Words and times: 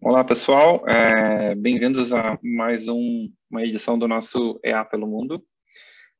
Olá, 0.00 0.22
pessoal. 0.22 0.88
É, 0.88 1.54
Bem-vindos 1.56 2.12
a 2.12 2.38
mais 2.42 2.86
um, 2.86 3.28
uma 3.50 3.64
edição 3.64 3.98
do 3.98 4.06
nosso 4.06 4.60
EA 4.62 4.84
pelo 4.84 5.08
Mundo. 5.08 5.44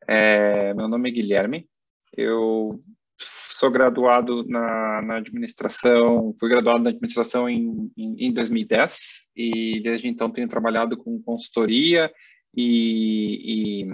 É, 0.06 0.74
meu 0.74 0.88
nome 0.88 1.08
é 1.08 1.12
Guilherme. 1.12 1.68
Eu 2.16 2.82
sou 3.18 3.70
graduado 3.70 4.44
na, 4.48 5.00
na 5.02 5.16
administração, 5.18 6.34
fui 6.40 6.48
graduado 6.48 6.82
na 6.82 6.90
administração 6.90 7.48
em, 7.48 7.90
em, 7.96 8.26
em, 8.26 8.32
2010 8.32 9.28
e 9.36 9.80
desde 9.82 10.08
então 10.08 10.30
tenho 10.30 10.48
trabalhado 10.48 10.96
com 10.96 11.22
consultoria 11.22 12.12
e, 12.54 13.86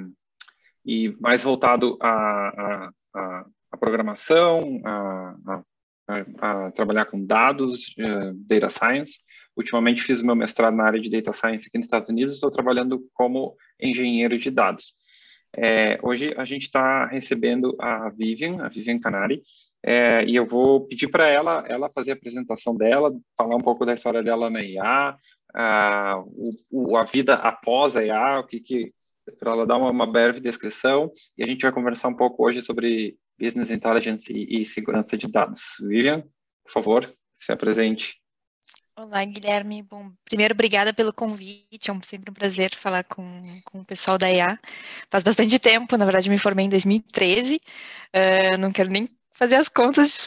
e, 0.86 1.06
e 1.08 1.16
mais 1.20 1.42
voltado 1.42 1.98
à, 2.00 2.90
à, 3.14 3.46
à 3.70 3.76
programação, 3.76 4.80
a, 4.84 5.36
a, 5.46 5.62
a, 6.08 6.70
trabalhar 6.72 7.06
com 7.06 7.24
dados, 7.24 7.94
uh, 7.98 8.34
data 8.46 8.68
science. 8.68 9.18
Ultimamente 9.56 10.02
fiz 10.02 10.22
meu 10.22 10.34
mestrado 10.34 10.74
na 10.74 10.84
área 10.84 11.00
de 11.00 11.10
data 11.10 11.32
science 11.32 11.68
aqui 11.68 11.78
nos 11.78 11.86
Estados 11.86 12.08
Unidos, 12.08 12.34
estou 12.34 12.50
trabalhando 12.50 13.04
como 13.12 13.56
engenheiro 13.80 14.38
de 14.38 14.50
dados. 14.50 14.94
É, 15.54 15.98
hoje 16.02 16.28
a 16.36 16.44
gente 16.46 16.62
está 16.62 17.06
recebendo 17.06 17.76
a 17.78 18.08
Vivian, 18.08 18.64
a 18.64 18.68
Vivian 18.68 18.98
Canari, 18.98 19.42
é, 19.84 20.24
e 20.24 20.36
eu 20.36 20.46
vou 20.46 20.86
pedir 20.86 21.08
para 21.08 21.26
ela, 21.26 21.64
ela 21.68 21.90
fazer 21.90 22.12
a 22.12 22.14
apresentação 22.14 22.74
dela, 22.74 23.12
falar 23.36 23.56
um 23.56 23.60
pouco 23.60 23.84
da 23.84 23.92
história 23.92 24.22
dela 24.22 24.48
na 24.48 24.62
IA, 24.62 25.16
a, 25.54 26.22
o, 26.70 26.96
a 26.96 27.04
vida 27.04 27.34
após 27.34 27.96
a 27.96 28.04
IA, 28.04 28.40
o 28.40 28.46
que, 28.46 28.60
que 28.60 28.92
para 29.38 29.52
ela 29.52 29.66
dar 29.66 29.76
uma, 29.76 29.90
uma, 29.90 30.10
breve 30.10 30.40
descrição, 30.40 31.10
e 31.36 31.44
a 31.44 31.46
gente 31.46 31.62
vai 31.62 31.72
conversar 31.72 32.08
um 32.08 32.16
pouco 32.16 32.46
hoje 32.46 32.62
sobre 32.62 33.16
Business 33.42 33.70
Intelligence 33.70 34.32
e, 34.32 34.62
e 34.62 34.64
segurança 34.64 35.18
de 35.18 35.26
dados. 35.26 35.74
Vivian, 35.80 36.22
por 36.62 36.72
favor, 36.72 37.12
se 37.34 37.50
apresente. 37.50 38.22
Olá, 38.94 39.24
Guilherme. 39.24 39.82
Bom, 39.82 40.12
primeiro, 40.24 40.54
obrigada 40.54 40.94
pelo 40.94 41.12
convite. 41.12 41.90
É 41.90 41.94
sempre 42.04 42.30
um 42.30 42.34
prazer 42.34 42.72
falar 42.72 43.02
com, 43.02 43.42
com 43.64 43.80
o 43.80 43.84
pessoal 43.84 44.16
da 44.16 44.30
IA. 44.30 44.56
Faz 45.10 45.24
bastante 45.24 45.58
tempo, 45.58 45.96
na 45.96 46.04
verdade, 46.04 46.30
me 46.30 46.38
formei 46.38 46.66
em 46.66 46.68
2013. 46.68 47.56
Uh, 47.56 47.60
eh, 48.12 48.56
não 48.58 48.70
quero 48.70 48.90
nem 48.90 49.08
fazer 49.32 49.56
as 49.56 49.68
contas, 49.68 50.24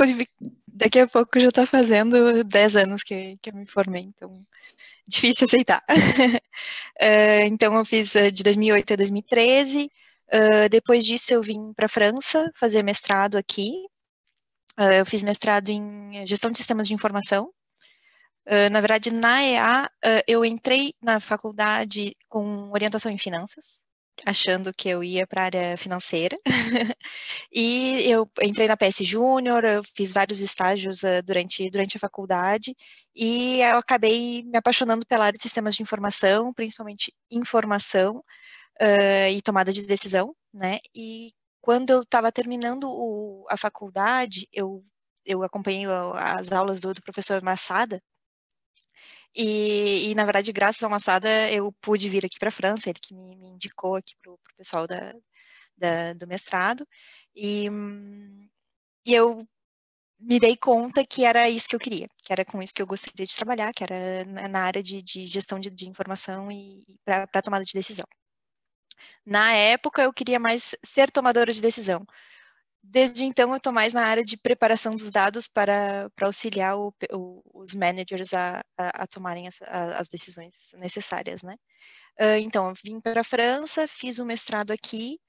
daqui 0.68 1.00
a 1.00 1.08
pouco 1.08 1.40
já 1.40 1.50
está 1.50 1.66
fazendo 1.66 2.44
10 2.44 2.76
anos 2.76 3.02
que, 3.02 3.38
que 3.42 3.50
eu 3.50 3.54
me 3.54 3.66
formei, 3.66 4.02
então 4.02 4.46
difícil 5.08 5.46
aceitar. 5.46 5.82
uh, 5.90 7.46
então, 7.48 7.76
eu 7.76 7.86
fiz 7.86 8.14
uh, 8.16 8.30
de 8.30 8.44
2008 8.44 8.94
a 8.94 8.96
2013. 8.98 9.90
Depois 10.70 11.06
disso, 11.06 11.34
eu 11.34 11.42
vim 11.42 11.74
para 11.74 11.86
a 11.86 11.90
França 11.90 12.52
fazer 12.56 12.84
mestrado 12.84 13.38
aqui. 13.38 13.72
eu 14.98 15.06
fiz 15.06 15.24
mestrado 15.24 15.70
em 15.70 16.26
gestão 16.28 16.52
de 16.52 16.58
sistemas 16.58 16.88
de 16.88 16.94
informação 16.94 17.52
Uh, 18.48 18.72
na 18.72 18.80
verdade, 18.80 19.12
na 19.12 19.44
EA, 19.44 19.90
uh, 20.06 20.22
eu 20.28 20.46
entrei 20.46 20.94
na 21.02 21.20
faculdade 21.20 22.16
com 22.30 22.70
orientação 22.72 23.12
em 23.12 23.18
finanças, 23.18 23.82
achando 24.24 24.72
que 24.72 24.88
eu 24.88 25.04
ia 25.04 25.26
para 25.26 25.42
a 25.42 25.46
área 25.46 25.78
financeira. 25.78 26.38
e 27.52 28.04
eu 28.08 28.30
entrei 28.44 28.68
na 28.68 28.78
PS 28.78 29.00
Júnior, 29.04 29.64
eu 29.66 29.82
fiz 29.96 30.14
vários 30.14 30.42
estágios 30.42 31.02
uh, 31.02 31.24
durante, 31.26 31.68
durante 31.72 31.98
a 31.98 32.00
faculdade, 32.00 32.76
e 33.16 33.62
eu 33.62 33.78
acabei 33.78 34.44
me 34.44 34.58
apaixonando 34.60 35.08
pela 35.08 35.26
área 35.26 35.38
de 35.38 35.42
sistemas 35.42 35.76
de 35.76 35.82
informação, 35.82 36.54
principalmente 36.54 37.12
informação 37.32 38.24
e 39.32 39.42
tomada 39.42 39.72
de 39.72 39.86
decisão, 39.86 40.36
né? 40.54 40.80
E 40.94 41.34
quando 41.62 41.92
eu 41.92 42.02
estava 42.04 42.32
terminando 42.32 42.86
o, 42.90 43.46
a 43.50 43.58
faculdade, 43.58 44.48
eu, 44.52 44.86
eu 45.26 45.44
acompanhei 45.44 45.86
as 46.16 46.52
aulas 46.52 46.80
do, 46.80 46.94
do 46.94 47.02
professor 47.02 47.42
Massada, 47.42 48.02
e, 49.36 50.12
e, 50.12 50.16
na 50.16 50.24
verdade, 50.24 50.52
graças 50.54 50.82
ao 50.82 50.90
Massada, 50.90 51.52
eu 51.52 51.72
pude 51.82 52.10
vir 52.10 52.26
aqui 52.26 52.40
para 52.40 52.48
a 52.50 52.52
França, 52.52 52.90
ele 52.90 53.00
que 53.02 53.14
me, 53.14 53.36
me 53.36 53.50
indicou 53.50 53.96
aqui 53.96 54.16
para 54.22 54.32
o 54.32 54.40
pessoal 54.58 54.88
da, 54.88 55.14
da, 55.78 56.14
do 56.14 56.28
mestrado. 56.28 56.88
E, 57.36 57.68
e 59.06 59.14
eu 59.14 59.48
me 60.20 60.40
dei 60.40 60.56
conta 60.58 61.06
que 61.06 61.26
era 61.26 61.50
isso 61.50 61.68
que 61.68 61.76
eu 61.76 61.80
queria, 61.80 62.08
que 62.24 62.32
era 62.34 62.46
com 62.46 62.62
isso 62.64 62.74
que 62.74 62.82
eu 62.82 62.88
gostaria 62.88 63.26
de 63.26 63.36
trabalhar, 63.36 63.74
que 63.74 63.84
era 63.84 64.24
na 64.50 64.62
área 64.62 64.82
de, 64.82 65.02
de 65.02 65.26
gestão 65.26 65.60
de, 65.60 65.70
de, 65.70 65.90
informação 65.90 66.52
e 66.52 66.84
para 67.04 67.42
tomada 67.42 67.66
de 67.66 67.74
decisão. 67.74 68.06
Na 69.26 69.54
época, 69.54 70.04
eu 70.04 70.14
queria 70.14 70.40
mais 70.40 70.76
ser 70.84 71.12
tomadora 71.12 71.54
de 71.54 71.62
decisão, 71.62 72.06
Desde 72.88 73.26
então, 73.26 73.50
eu 73.50 73.58
estou 73.58 73.74
mais 73.74 73.94
na 73.94 74.06
área 74.06 74.24
de 74.24 74.38
preparação 74.38 74.94
dos 74.94 75.10
dados 75.10 75.48
para, 75.48 76.10
para 76.16 76.28
auxiliar 76.28 76.78
o, 76.78 76.94
o, 77.12 77.42
os 77.54 77.74
managers 77.74 78.34
a, 78.34 78.64
a, 78.78 79.04
a 79.04 79.08
tomarem 79.08 79.48
as, 79.48 79.60
a, 79.64 79.98
as, 79.98 80.08
decisões 80.08 80.54
necessárias, 80.76 81.42
né? 81.42 81.56
Uh, 82.20 82.38
então, 82.40 82.72
vim 82.84 83.00
para 83.02 83.22
a 83.22 83.24
França, 83.24 83.88
fiz 83.88 84.20
o 84.20 84.24
um 84.24 84.28
mestrado 84.28 84.72
aqui, 84.72 85.20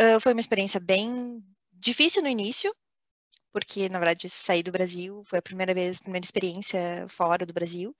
uh, 0.00 0.18
foi 0.18 0.32
uma 0.32 0.40
experiência 0.40 0.80
bem 0.80 1.44
difícil 1.72 2.22
no 2.22 2.28
início, 2.28 2.74
porque, 3.52 3.88
na 3.90 3.98
verdade, 3.98 4.28
saí 4.30 4.62
do 4.62 4.72
Brasil, 4.72 5.22
foi 5.26 5.40
a 5.40 5.42
primeira 5.42 5.74
vez, 5.74 6.00
primeira 6.00 6.24
experiência 6.24 7.06
fora 7.08 7.44
do 7.44 7.52
Brasil. 7.52 7.94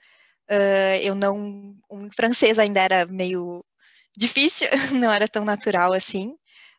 Uh, 0.51 0.97
eu 1.03 1.15
não, 1.15 1.77
o 1.91 2.11
francês 2.11 2.59
ainda 2.59 2.81
era 2.81 3.07
meio 3.07 3.63
difícil, 4.17 4.69
não 5.01 5.13
era 5.13 5.29
tão 5.29 5.45
natural 5.45 5.93
assim. 5.93 6.37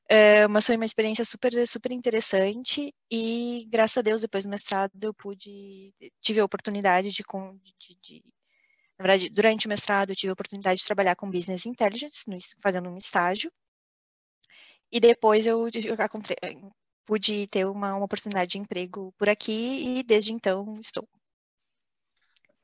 É, 0.07 0.47
mas 0.47 0.65
foi 0.65 0.75
uma 0.75 0.85
experiência 0.85 1.25
super, 1.25 1.67
super 1.67 1.91
interessante 1.91 2.93
e, 3.11 3.65
graças 3.69 3.97
a 3.97 4.01
Deus, 4.03 4.21
depois 4.21 4.43
do 4.43 4.49
mestrado, 4.51 4.91
eu 5.01 5.13
pude, 5.13 5.93
tive 6.21 6.39
a 6.39 6.45
oportunidade 6.45 7.11
de, 7.11 7.23
de, 7.79 7.97
de 8.03 8.23
na 8.99 9.03
verdade, 9.03 9.29
durante 9.29 9.65
o 9.65 9.69
mestrado, 9.69 10.11
eu 10.11 10.15
tive 10.15 10.29
a 10.29 10.33
oportunidade 10.33 10.79
de 10.79 10.85
trabalhar 10.85 11.15
com 11.15 11.29
Business 11.29 11.65
Intelligence, 11.65 12.29
no, 12.29 12.37
fazendo 12.61 12.89
um 12.89 12.97
estágio, 12.97 13.51
e 14.91 14.99
depois 14.99 15.45
eu, 15.45 15.67
eu 15.67 15.97
pude 17.05 17.47
ter 17.47 17.65
uma, 17.65 17.95
uma 17.95 18.05
oportunidade 18.05 18.51
de 18.51 18.57
emprego 18.57 19.13
por 19.17 19.29
aqui 19.29 19.99
e 19.99 20.03
desde 20.03 20.33
então 20.33 20.75
estou. 20.79 21.07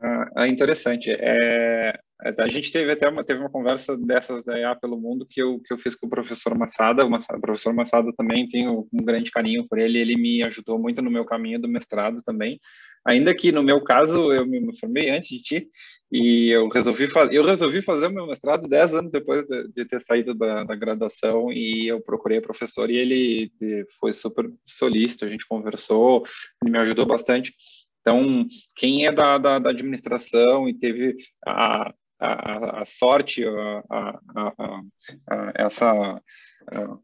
Ah, 0.04 0.46
é 0.46 0.48
interessante. 0.48 1.12
É, 1.12 1.94
é, 2.24 2.36
a 2.40 2.48
gente 2.48 2.72
teve 2.72 2.92
até 2.92 3.08
uma, 3.08 3.24
teve 3.24 3.40
uma 3.40 3.52
conversa 3.52 3.96
dessas 3.96 4.44
da 4.44 4.58
IA 4.60 4.76
pelo 4.76 5.00
mundo 5.00 5.28
que 5.30 5.42
eu, 5.42 5.60
que 5.60 5.72
eu 5.72 5.78
fiz 5.78 5.96
com 5.96 6.08
o 6.08 6.10
professor 6.10 6.58
Massada. 6.58 7.06
O, 7.06 7.10
Massada, 7.10 7.38
o 7.38 7.42
professor 7.42 7.74
Massada 7.74 8.12
também 8.18 8.48
tenho 8.48 8.88
um 8.92 9.06
grande 9.06 9.30
carinho 9.30 9.68
por 9.68 9.78
ele. 9.78 10.00
Ele 10.00 10.16
me 10.16 10.42
ajudou 10.44 10.80
muito 10.80 11.02
no 11.04 11.12
meu 11.12 11.24
caminho 11.24 11.60
do 11.62 11.68
mestrado 11.68 12.24
também. 12.24 12.60
Ainda 13.06 13.34
que 13.36 13.52
no 13.52 13.64
meu 13.64 13.84
caso 13.84 14.32
eu 14.32 14.46
me 14.46 14.78
formei 14.80 15.10
antes 15.10 15.30
de 15.30 15.42
ti 15.42 15.68
e 16.12 16.50
eu 16.50 16.68
resolvi 16.70 17.08
fazer 17.08 17.34
eu 17.34 17.44
resolvi 17.44 17.82
fazer 17.82 18.08
o 18.08 18.14
meu 18.14 18.28
mestrado 18.28 18.68
dez 18.68 18.94
anos 18.94 19.12
depois 19.12 19.44
de, 19.48 19.70
de 19.70 19.86
ter 19.86 20.02
saído 20.02 20.36
da, 20.36 20.64
da, 20.64 20.76
graduação 20.76 21.52
e 21.52 21.88
eu 21.88 22.00
procurei 22.02 22.38
o 22.38 22.44
professor 22.44 22.92
e 22.92 22.98
ele 22.98 23.52
foi 24.00 24.14
super 24.14 24.46
solícito. 24.68 25.26
A 25.26 25.30
gente 25.30 25.48
conversou, 25.48 26.24
ele 26.62 26.72
me 26.72 26.78
ajudou 26.80 27.06
bastante. 27.08 27.56
Então, 28.02 28.48
quem 28.76 29.06
é 29.06 29.12
da, 29.12 29.38
da, 29.38 29.60
da 29.60 29.70
administração 29.70 30.68
e 30.68 30.74
teve 30.74 31.16
a, 31.46 31.94
a, 32.20 32.82
a 32.82 32.86
sorte, 32.86 33.44
a, 33.46 34.20
a, 34.30 35.52
essa. 35.56 36.22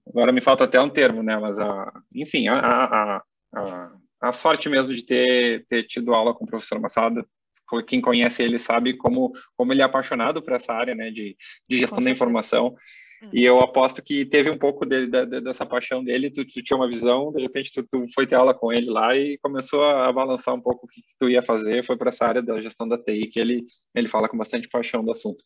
agora 0.07 0.31
me 0.31 0.41
falta 0.41 0.63
até 0.63 0.81
um 0.81 0.89
termo, 0.89 1.21
né? 1.21 1.37
Mas, 1.37 1.59
a, 1.59 1.91
enfim, 2.13 2.47
a, 2.47 3.21
a, 4.21 4.33
sorte 4.33 4.69
mesmo 4.69 4.93
de 4.93 5.05
ter, 5.05 5.65
ter 5.67 5.83
tido 5.83 6.13
aula 6.13 6.33
com 6.33 6.45
o 6.45 6.47
professor 6.47 6.79
Massada. 6.79 7.25
Quem 7.87 7.99
conhece 7.99 8.43
ele 8.43 8.59
sabe 8.59 8.95
como, 8.95 9.33
como 9.55 9.73
ele 9.73 9.81
é 9.81 9.85
apaixonado 9.85 10.41
por 10.41 10.53
essa 10.53 10.73
área 10.73 10.93
né, 10.93 11.09
de, 11.09 11.35
de 11.67 11.79
gestão 11.79 11.99
da 11.99 12.11
informação. 12.11 12.75
E 13.33 13.43
eu 13.43 13.59
aposto 13.59 14.01
que 14.01 14.25
teve 14.25 14.49
um 14.49 14.57
pouco 14.57 14.85
de, 14.85 15.07
de, 15.07 15.41
dessa 15.41 15.65
paixão 15.65 16.03
dele, 16.03 16.29
tu, 16.29 16.45
tu, 16.45 16.61
tinha 16.61 16.77
uma 16.77 16.87
visão, 16.87 17.31
de 17.31 17.41
repente 17.41 17.71
tu, 17.73 17.83
tu, 17.83 18.05
foi 18.13 18.27
ter 18.27 18.35
aula 18.35 18.53
com 18.53 18.71
ele 18.71 18.89
lá 18.89 19.15
e 19.15 19.37
começou 19.39 19.83
a 19.83 20.11
balançar 20.11 20.53
um 20.53 20.61
pouco 20.61 20.85
o 20.85 20.89
que, 20.89 21.01
que 21.01 21.17
tu 21.17 21.27
ia 21.27 21.41
fazer, 21.41 21.83
foi 21.83 21.97
para 21.97 22.09
essa 22.09 22.25
área 22.25 22.41
da 22.41 22.61
gestão 22.61 22.87
da 22.87 22.97
TI, 22.97 23.27
que 23.27 23.39
ele, 23.39 23.65
ele 23.95 24.07
fala 24.07 24.29
com 24.29 24.37
bastante 24.37 24.69
paixão 24.69 25.03
do 25.03 25.11
assunto. 25.11 25.43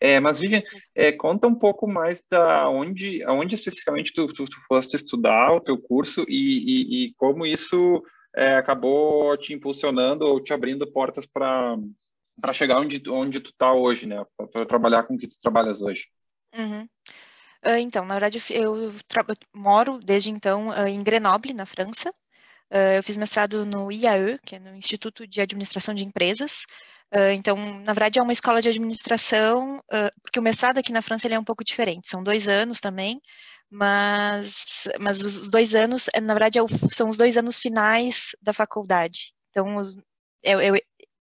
É, 0.00 0.20
mas, 0.20 0.38
Vivian, 0.38 0.62
é, 0.94 1.12
conta 1.12 1.48
um 1.48 1.54
pouco 1.54 1.86
mais 1.86 2.22
da 2.30 2.68
onde, 2.68 3.24
onde 3.26 3.54
especificamente 3.54 4.12
tu, 4.12 4.26
tu, 4.26 4.44
tu 4.44 4.56
foste 4.68 4.96
estudar 4.96 5.52
o 5.52 5.60
teu 5.60 5.78
curso 5.78 6.24
e, 6.28 6.34
e, 6.34 7.04
e 7.04 7.14
como 7.14 7.46
isso 7.46 8.02
é, 8.36 8.56
acabou 8.56 9.36
te 9.38 9.54
impulsionando 9.54 10.24
ou 10.26 10.42
te 10.42 10.52
abrindo 10.52 10.90
portas 10.90 11.24
para 11.26 11.78
chegar 12.52 12.80
onde, 12.80 13.02
onde 13.08 13.40
tu 13.40 13.50
está 13.50 13.72
hoje, 13.72 14.06
né? 14.06 14.24
Para 14.52 14.66
trabalhar 14.66 15.04
com 15.04 15.14
o 15.14 15.18
que 15.18 15.28
tu 15.28 15.36
trabalhas 15.40 15.80
hoje. 15.80 16.06
Uhum. 16.56 16.88
Uh, 17.64 17.78
então, 17.78 18.04
na 18.04 18.14
verdade, 18.14 18.42
eu 18.50 18.92
moro 19.54 19.98
desde 19.98 20.30
então 20.30 20.68
uh, 20.68 20.86
em 20.86 21.02
Grenoble, 21.02 21.54
na 21.54 21.64
França. 21.64 22.10
Uh, 22.70 22.96
eu 22.96 23.02
fiz 23.02 23.16
mestrado 23.16 23.64
no 23.64 23.90
IAE, 23.90 24.38
que 24.44 24.56
é 24.56 24.58
no 24.58 24.74
Instituto 24.76 25.26
de 25.26 25.40
Administração 25.40 25.94
de 25.94 26.04
Empresas. 26.04 26.64
então, 27.32 27.56
na 27.80 27.92
verdade, 27.92 28.18
é 28.18 28.22
uma 28.22 28.32
escola 28.32 28.60
de 28.60 28.68
administração, 28.68 29.80
porque 30.22 30.38
o 30.40 30.42
mestrado 30.42 30.78
aqui 30.78 30.92
na 30.92 31.02
França 31.02 31.26
ele 31.26 31.34
é 31.34 31.38
um 31.38 31.44
pouco 31.44 31.62
diferente. 31.64 32.08
São 32.08 32.24
dois 32.24 32.48
anos 32.48 32.80
também, 32.80 33.20
mas, 33.70 34.88
mas 34.98 35.22
os 35.22 35.48
dois 35.48 35.74
anos, 35.74 36.08
na 36.22 36.34
verdade, 36.34 36.58
é 36.58 36.62
são 36.90 37.08
os 37.08 37.16
dois 37.16 37.36
anos 37.36 37.58
finais 37.58 38.34
da 38.42 38.52
faculdade. 38.52 39.32
Então, 39.50 39.80
eu, 40.42 40.60
eu, 40.60 40.74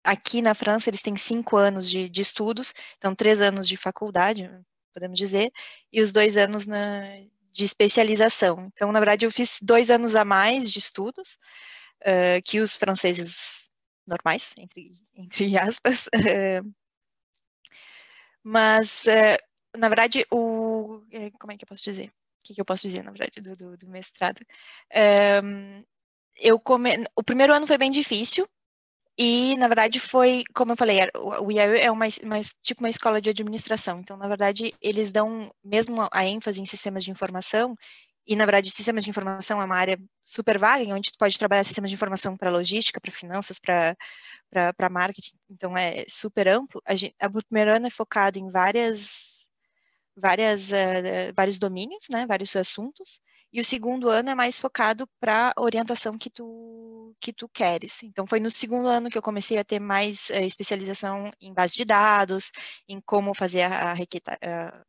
aqui 0.03 0.41
na 0.41 0.55
França 0.55 0.89
eles 0.89 1.01
têm 1.01 1.15
cinco 1.15 1.57
anos 1.57 1.89
de, 1.89 2.09
de 2.09 2.21
estudos, 2.21 2.73
então 2.97 3.13
três 3.15 3.41
anos 3.41 3.67
de 3.67 3.77
faculdade, 3.77 4.49
podemos 4.95 5.19
dizer, 5.19 5.51
e 5.91 6.01
os 6.01 6.13
dois 6.13 6.37
anos 6.37 6.65
na, 6.65 7.03
de 7.51 7.65
especialização. 7.65 8.71
Então, 8.73 8.91
na 8.91 8.99
verdade, 8.99 9.25
eu 9.25 9.31
fiz 9.31 9.59
dois 9.61 9.91
anos 9.91 10.15
a 10.15 10.23
mais 10.23 10.71
de 10.71 10.79
estudos 10.79 11.37
uh, 12.01 12.41
que 12.45 12.61
os 12.61 12.77
franceses 12.77 13.69
normais, 14.07 14.53
entre, 14.57 14.93
entre 15.13 15.57
aspas. 15.57 16.07
Mas, 18.41 19.03
uh, 19.05 19.77
na 19.77 19.89
verdade, 19.89 20.25
o. 20.31 21.01
Como 21.39 21.51
é 21.51 21.57
que 21.57 21.65
eu 21.65 21.67
posso 21.67 21.83
dizer? 21.83 22.07
O 22.07 22.45
que, 22.45 22.53
que 22.53 22.61
eu 22.61 22.65
posso 22.65 22.87
dizer, 22.87 23.03
na 23.03 23.11
verdade, 23.11 23.41
do, 23.41 23.55
do, 23.55 23.77
do 23.77 23.87
mestrado? 23.89 24.39
eu 26.37 26.59
come... 26.59 27.05
O 27.15 27.23
primeiro 27.23 27.53
ano 27.53 27.65
foi 27.65 27.77
bem 27.77 27.89
difícil, 27.89 28.47
e, 29.17 29.55
na 29.57 29.67
verdade, 29.67 29.99
foi, 29.99 30.43
como 30.53 30.73
eu 30.73 30.77
falei, 30.77 30.97
o 31.15 31.51
IAE 31.51 31.79
é 31.79 31.91
uma, 31.91 32.05
uma, 32.23 32.39
tipo 32.61 32.81
uma 32.81 32.89
escola 32.89 33.21
de 33.21 33.29
administração. 33.29 33.99
Então, 33.99 34.17
na 34.17 34.27
verdade, 34.27 34.73
eles 34.81 35.11
dão 35.11 35.51
mesmo 35.63 36.07
a 36.11 36.25
ênfase 36.25 36.61
em 36.61 36.65
sistemas 36.65 37.03
de 37.03 37.11
informação, 37.11 37.75
e, 38.27 38.35
na 38.35 38.45
verdade, 38.45 38.71
sistemas 38.71 39.03
de 39.03 39.09
informação 39.09 39.61
é 39.61 39.65
uma 39.65 39.75
área 39.75 39.99
super 40.23 40.57
vaga, 40.57 40.83
onde 40.95 41.11
tu 41.11 41.17
pode 41.17 41.37
trabalhar 41.37 41.63
sistemas 41.63 41.91
de 41.91 41.95
informação 41.95 42.35
para 42.35 42.49
logística, 42.49 42.99
para 42.99 43.11
finanças, 43.11 43.59
para 43.59 43.95
marketing. 44.89 45.35
Então, 45.49 45.77
é 45.77 46.03
super 46.07 46.47
amplo. 46.47 46.81
A 46.85 46.95
gente, 46.95 47.15
primeiro 47.47 47.75
ano 47.75 47.87
é 47.87 47.91
focado 47.91 48.39
em 48.39 48.49
várias, 48.49 49.34
várias, 50.15 50.71
uh, 50.71 51.33
vários 51.35 51.59
domínios, 51.59 52.05
né, 52.11 52.25
vários 52.25 52.55
assuntos. 52.55 53.19
E 53.53 53.59
o 53.61 53.65
segundo 53.65 54.09
ano 54.09 54.29
é 54.29 54.35
mais 54.35 54.59
focado 54.59 55.07
para 55.19 55.53
a 55.55 55.61
orientação 55.61 56.17
que 56.17 56.29
tu, 56.29 57.15
que 57.21 57.31
tu 57.31 57.47
queres. 57.49 58.03
Então, 58.03 58.27
foi 58.27 58.39
no 58.39 58.51
segundo 58.51 58.87
ano 58.87 59.09
que 59.09 59.17
eu 59.17 59.21
comecei 59.21 59.57
a 59.57 59.63
ter 59.63 59.79
mais 59.79 60.29
uh, 60.29 60.43
especialização 60.43 61.31
em 61.39 61.53
base 61.53 61.75
de 61.75 61.85
dados, 61.85 62.51
em 62.87 62.99
como 63.01 63.33
fazer 63.33 63.61
a, 63.63 63.91
a, 63.91 63.93
a 63.93 64.85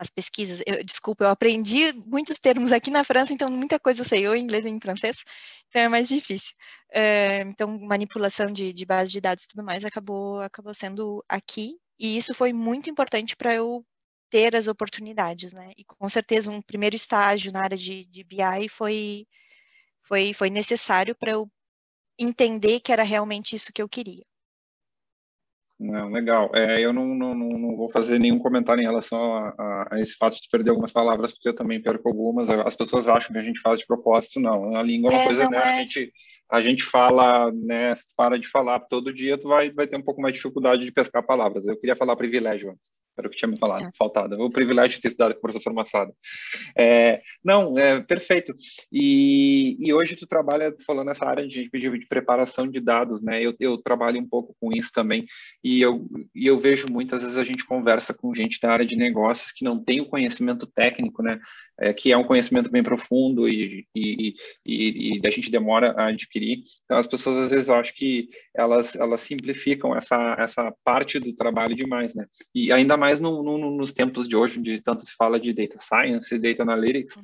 as 0.00 0.08
pesquisas. 0.08 0.62
Eu, 0.66 0.82
desculpa, 0.82 1.24
eu 1.24 1.28
aprendi 1.28 1.92
muitos 1.92 2.38
termos 2.38 2.72
aqui 2.72 2.90
na 2.90 3.04
França, 3.04 3.34
então 3.34 3.50
muita 3.50 3.78
coisa 3.78 4.00
eu 4.00 4.06
sei, 4.06 4.26
ou 4.26 4.34
em 4.34 4.42
inglês 4.42 4.64
ou 4.64 4.70
em 4.70 4.80
francês, 4.80 5.22
então 5.68 5.82
é 5.82 5.88
mais 5.88 6.08
difícil. 6.08 6.54
Uh, 6.90 7.48
então, 7.50 7.78
manipulação 7.80 8.46
de, 8.46 8.72
de 8.72 8.86
base 8.86 9.12
de 9.12 9.20
dados 9.20 9.44
e 9.44 9.48
tudo 9.48 9.62
mais 9.62 9.84
acabou, 9.84 10.40
acabou 10.40 10.72
sendo 10.72 11.22
aqui, 11.28 11.78
e 12.00 12.16
isso 12.16 12.34
foi 12.34 12.52
muito 12.52 12.88
importante 12.88 13.36
para 13.36 13.54
eu 13.54 13.84
ter 14.30 14.56
as 14.56 14.68
oportunidades, 14.68 15.52
né? 15.52 15.72
E 15.76 15.84
com 15.84 16.08
certeza 16.08 16.50
um 16.50 16.62
primeiro 16.62 16.96
estágio 16.96 17.52
na 17.52 17.60
área 17.60 17.76
de, 17.76 18.06
de 18.06 18.24
BI 18.24 18.68
foi, 18.70 19.26
foi, 20.02 20.32
foi 20.32 20.48
necessário 20.48 21.14
para 21.14 21.32
eu 21.32 21.50
entender 22.18 22.80
que 22.80 22.92
era 22.92 23.02
realmente 23.02 23.54
isso 23.54 23.72
que 23.72 23.82
eu 23.82 23.88
queria. 23.88 24.24
Não, 25.78 26.10
legal. 26.10 26.50
É, 26.54 26.80
eu 26.80 26.92
não, 26.92 27.06
não, 27.14 27.34
não 27.34 27.76
vou 27.76 27.90
fazer 27.90 28.18
nenhum 28.18 28.38
comentário 28.38 28.82
em 28.82 28.86
relação 28.86 29.18
a, 29.34 29.48
a, 29.58 29.94
a, 29.94 30.00
esse 30.00 30.14
fato 30.14 30.34
de 30.34 30.48
perder 30.50 30.70
algumas 30.70 30.92
palavras, 30.92 31.32
porque 31.32 31.48
eu 31.48 31.54
também 31.54 31.82
perco 31.82 32.06
algumas. 32.06 32.50
As 32.50 32.76
pessoas 32.76 33.08
acham 33.08 33.32
que 33.32 33.38
a 33.38 33.42
gente 33.42 33.60
faz 33.60 33.80
de 33.80 33.86
propósito, 33.86 34.38
não. 34.38 34.76
A 34.76 34.82
língua 34.82 35.10
é 35.10 35.14
uma 35.14 35.22
é, 35.22 35.26
coisa, 35.26 35.50
né? 35.50 35.56
É... 35.56 35.60
A 35.60 35.82
gente 35.82 36.12
a 36.50 36.60
gente 36.60 36.82
fala, 36.82 37.52
né, 37.52 37.94
para 38.16 38.38
de 38.38 38.48
falar 38.48 38.80
todo 38.80 39.12
dia, 39.12 39.38
tu 39.38 39.48
vai, 39.48 39.70
vai 39.70 39.86
ter 39.86 39.96
um 39.96 40.02
pouco 40.02 40.20
mais 40.20 40.32
de 40.32 40.38
dificuldade 40.38 40.84
de 40.84 40.92
pescar 40.92 41.24
palavras. 41.24 41.66
Eu 41.66 41.76
queria 41.76 41.94
falar 41.94 42.16
privilégio 42.16 42.70
antes, 42.70 42.90
era 43.16 43.28
o 43.28 43.30
que 43.30 43.36
tinha 43.36 43.48
me 43.48 43.58
falado, 43.58 43.86
é. 43.86 43.90
faltado. 43.96 44.40
O 44.40 44.50
privilégio 44.50 44.96
de 44.96 45.02
ter 45.02 45.08
estudado 45.08 45.32
com 45.32 45.38
o 45.38 45.42
professor 45.42 45.72
Massada. 45.72 46.12
É, 46.76 47.20
não, 47.44 47.78
é 47.78 48.00
perfeito. 48.00 48.54
E, 48.92 49.76
e 49.78 49.92
hoje 49.92 50.16
tu 50.16 50.26
trabalha 50.26 50.74
falando 50.86 51.08
nessa 51.08 51.28
área 51.28 51.46
de, 51.46 51.68
de, 51.68 51.98
de, 51.98 52.06
preparação 52.06 52.66
de 52.66 52.80
dados, 52.80 53.22
né? 53.22 53.44
Eu, 53.44 53.54
eu 53.60 53.78
trabalho 53.78 54.20
um 54.20 54.28
pouco 54.28 54.54
com 54.60 54.72
isso 54.72 54.90
também, 54.92 55.24
e 55.62 55.80
eu, 55.80 56.06
e 56.34 56.46
eu 56.46 56.58
vejo 56.58 56.86
muitas 56.90 57.22
vezes 57.22 57.36
a 57.36 57.44
gente 57.44 57.64
conversa 57.64 58.14
com 58.14 58.34
gente 58.34 58.58
da 58.60 58.72
área 58.72 58.86
de 58.86 58.96
negócios 58.96 59.52
que 59.52 59.64
não 59.64 59.82
tem 59.82 60.00
o 60.00 60.08
conhecimento 60.08 60.66
técnico, 60.66 61.22
né? 61.22 61.38
É, 61.78 61.94
que 61.94 62.12
é 62.12 62.16
um 62.16 62.24
conhecimento 62.24 62.70
bem 62.70 62.82
profundo 62.82 63.48
e, 63.48 63.86
e, 63.96 64.34
e, 64.66 65.18
e 65.18 65.26
a 65.26 65.30
gente 65.30 65.50
demora 65.50 65.92
a 65.96 66.08
adquirir. 66.08 66.62
Então, 66.84 66.98
as 66.98 67.06
pessoas 67.06 67.38
às 67.38 67.50
vezes 67.50 67.70
acham 67.70 67.94
que 67.96 68.28
elas, 68.54 68.94
elas 68.96 69.22
simplificam 69.22 69.96
essa, 69.96 70.36
essa 70.38 70.74
parte 70.84 71.18
do 71.18 71.34
trabalho 71.34 71.74
demais, 71.74 72.14
né? 72.14 72.26
E 72.54 72.70
ainda 72.70 72.98
mais 72.98 73.09
no, 73.18 73.42
no, 73.42 73.76
nos 73.76 73.92
tempos 73.92 74.28
de 74.28 74.36
hoje, 74.36 74.60
onde 74.60 74.80
tanto 74.82 75.04
se 75.04 75.14
fala 75.16 75.40
de 75.40 75.52
data 75.52 75.78
science 75.80 76.38
data 76.38 76.62
analytics, 76.62 77.14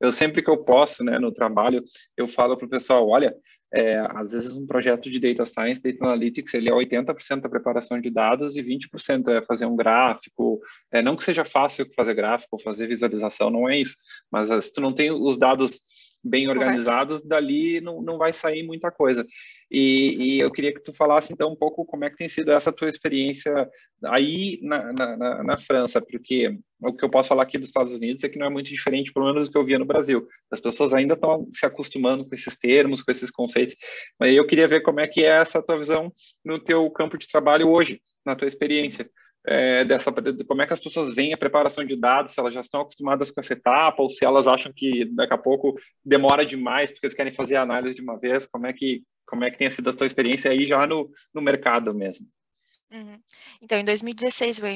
eu 0.00 0.10
sempre 0.10 0.42
que 0.42 0.50
eu 0.50 0.64
posso, 0.64 1.04
né, 1.04 1.18
no 1.18 1.30
trabalho, 1.30 1.84
eu 2.16 2.26
falo 2.26 2.56
para 2.56 2.66
o 2.66 2.70
pessoal, 2.70 3.06
olha, 3.08 3.34
é, 3.72 3.98
às 4.14 4.32
vezes 4.32 4.56
um 4.56 4.66
projeto 4.66 5.10
de 5.10 5.18
data 5.18 5.44
science, 5.44 5.82
data 5.82 6.04
analytics, 6.04 6.54
ele 6.54 6.68
é 6.68 6.72
80% 6.72 7.40
da 7.40 7.48
preparação 7.48 8.00
de 8.00 8.10
dados 8.10 8.56
e 8.56 8.62
20% 8.62 9.28
é 9.28 9.42
fazer 9.44 9.66
um 9.66 9.76
gráfico. 9.76 10.60
É, 10.90 11.02
não 11.02 11.16
que 11.16 11.24
seja 11.24 11.44
fácil 11.44 11.86
fazer 11.94 12.14
gráfico, 12.14 12.58
fazer 12.58 12.86
visualização, 12.86 13.50
não 13.50 13.68
é 13.68 13.78
isso. 13.78 13.96
Mas 14.30 14.48
se 14.64 14.72
tu 14.72 14.80
não 14.80 14.94
tem 14.94 15.10
os 15.10 15.36
dados 15.36 15.82
bem 16.26 16.48
organizados, 16.48 17.22
dali 17.22 17.80
não, 17.80 18.02
não 18.02 18.18
vai 18.18 18.32
sair 18.32 18.62
muita 18.62 18.90
coisa. 18.90 19.26
E, 19.70 20.36
e, 20.36 20.40
eu 20.40 20.50
queria 20.50 20.72
que 20.72 20.82
tu 20.82 20.92
falasse 20.92 21.32
então 21.32 21.50
um 21.50 21.56
pouco 21.56 21.84
como 21.84 22.04
é 22.04 22.10
que 22.10 22.16
tem 22.16 22.28
sido 22.28 22.52
essa 22.52 22.72
tua 22.72 22.88
experiência 22.88 23.68
aí 24.04 24.58
na, 24.62 24.92
na, 24.92 25.42
na, 25.42 25.58
França, 25.58 26.00
porque 26.00 26.56
o 26.80 26.92
que 26.92 27.04
eu 27.04 27.10
posso 27.10 27.28
falar 27.28 27.42
aqui 27.42 27.58
dos 27.58 27.68
Estados 27.68 27.92
Unidos 27.92 28.22
é 28.22 28.28
que 28.28 28.38
não 28.38 28.46
é 28.46 28.50
muito 28.50 28.68
diferente, 28.68 29.12
pelo 29.12 29.26
menos 29.26 29.46
do 29.46 29.52
que 29.52 29.58
eu 29.58 29.64
via 29.64 29.78
no 29.78 29.84
Brasil. 29.84 30.26
As 30.50 30.60
pessoas 30.60 30.92
ainda 30.92 31.14
estão 31.14 31.48
se 31.52 31.66
acostumando 31.66 32.24
com 32.24 32.34
esses 32.34 32.56
termos, 32.56 33.02
com 33.02 33.10
esses 33.10 33.30
conceitos, 33.30 33.74
mas 34.20 34.34
eu 34.34 34.46
queria 34.46 34.68
ver 34.68 34.82
como 34.82 35.00
é 35.00 35.08
que 35.08 35.24
é 35.24 35.40
essa 35.40 35.62
tua 35.62 35.78
visão 35.78 36.12
no 36.44 36.62
teu 36.62 36.88
campo 36.90 37.18
de 37.18 37.28
trabalho 37.28 37.68
hoje, 37.68 38.00
na 38.24 38.36
tua 38.36 38.46
experiência 38.48 39.08
é, 39.46 39.84
dessa 39.84 40.12
como 40.12 40.62
é 40.62 40.66
que 40.66 40.72
as 40.72 40.80
pessoas 40.80 41.14
veem 41.14 41.32
a 41.32 41.38
preparação 41.38 41.84
de 41.84 41.96
dados, 41.96 42.32
se 42.32 42.40
elas 42.40 42.52
já 42.52 42.60
estão 42.60 42.80
acostumadas 42.80 43.30
com 43.30 43.40
essa 43.40 43.52
etapa 43.52 44.02
ou 44.02 44.10
se 44.10 44.24
elas 44.24 44.46
acham 44.46 44.72
que 44.74 45.04
daqui 45.14 45.32
a 45.32 45.38
pouco 45.38 45.78
demora 46.04 46.44
demais 46.44 46.90
porque 46.90 47.06
eles 47.06 47.16
querem 47.16 47.32
fazer 47.32 47.56
a 47.56 47.62
análise 47.62 47.94
de 47.94 48.02
uma 48.02 48.18
vez, 48.18 48.46
como 48.46 48.66
é 48.66 48.72
que 48.72 49.02
como 49.26 49.44
é 49.44 49.50
que 49.50 49.58
tem 49.58 49.68
sido 49.68 49.90
a 49.90 49.92
tua 49.92 50.06
experiência 50.06 50.50
aí 50.50 50.64
já 50.64 50.86
no, 50.86 51.10
no 51.34 51.42
mercado 51.42 51.92
mesmo? 51.92 52.26
Uhum. 52.92 53.20
Então, 53.60 53.78
em 53.78 53.84
2016, 53.84 54.60
eu 54.60 54.66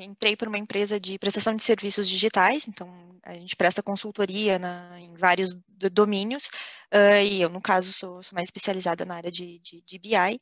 entrei 0.00 0.36
para 0.36 0.48
uma 0.48 0.58
empresa 0.58 0.98
de 0.98 1.16
prestação 1.18 1.54
de 1.54 1.62
serviços 1.62 2.08
digitais, 2.08 2.66
então 2.66 2.92
a 3.22 3.34
gente 3.34 3.54
presta 3.54 3.82
consultoria 3.82 4.58
na, 4.58 4.98
em 4.98 5.14
vários 5.14 5.54
domínios, 5.92 6.46
uh, 6.92 7.22
e 7.24 7.40
eu, 7.40 7.48
no 7.48 7.60
caso, 7.60 7.92
sou, 7.92 8.20
sou, 8.20 8.34
mais 8.34 8.46
especializada 8.46 9.04
na 9.04 9.14
área 9.14 9.30
de, 9.30 9.60
de, 9.60 9.80
de 9.82 9.98
BI. 9.98 10.40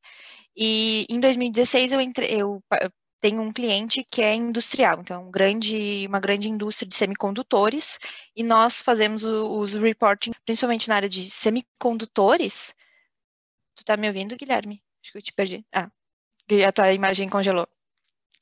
E 0.57 1.07
em 1.11 1.21
2016, 1.21 1.93
eu, 1.93 2.01
entrei, 2.01 2.41
eu 2.41 2.63
tem 3.21 3.39
um 3.39 3.53
cliente 3.53 4.03
que 4.03 4.23
é 4.23 4.35
industrial, 4.35 5.01
então 5.01 5.29
um 5.29 5.31
grande, 5.31 6.07
uma 6.09 6.19
grande 6.19 6.49
indústria 6.49 6.89
de 6.89 6.97
semicondutores, 6.97 7.99
e 8.35 8.43
nós 8.43 8.81
fazemos 8.83 9.25
os 9.25 9.75
reporting, 9.75 10.33
principalmente 10.45 10.89
na 10.89 10.97
área 10.97 11.09
de 11.09 11.31
semicondutores. 11.31 12.75
Tu 13.77 13.85
tá 13.85 13.97
me 13.97 14.09
ouvindo, 14.09 14.37
Guilherme? 14.37 14.83
Acho 15.03 15.13
que 15.13 15.19
eu 15.19 15.23
te 15.23 15.33
perdi. 15.33 15.65
Ah, 15.73 15.91
a 16.67 16.73
tua 16.73 16.93
imagem 16.93 17.29
congelou. 17.29 17.69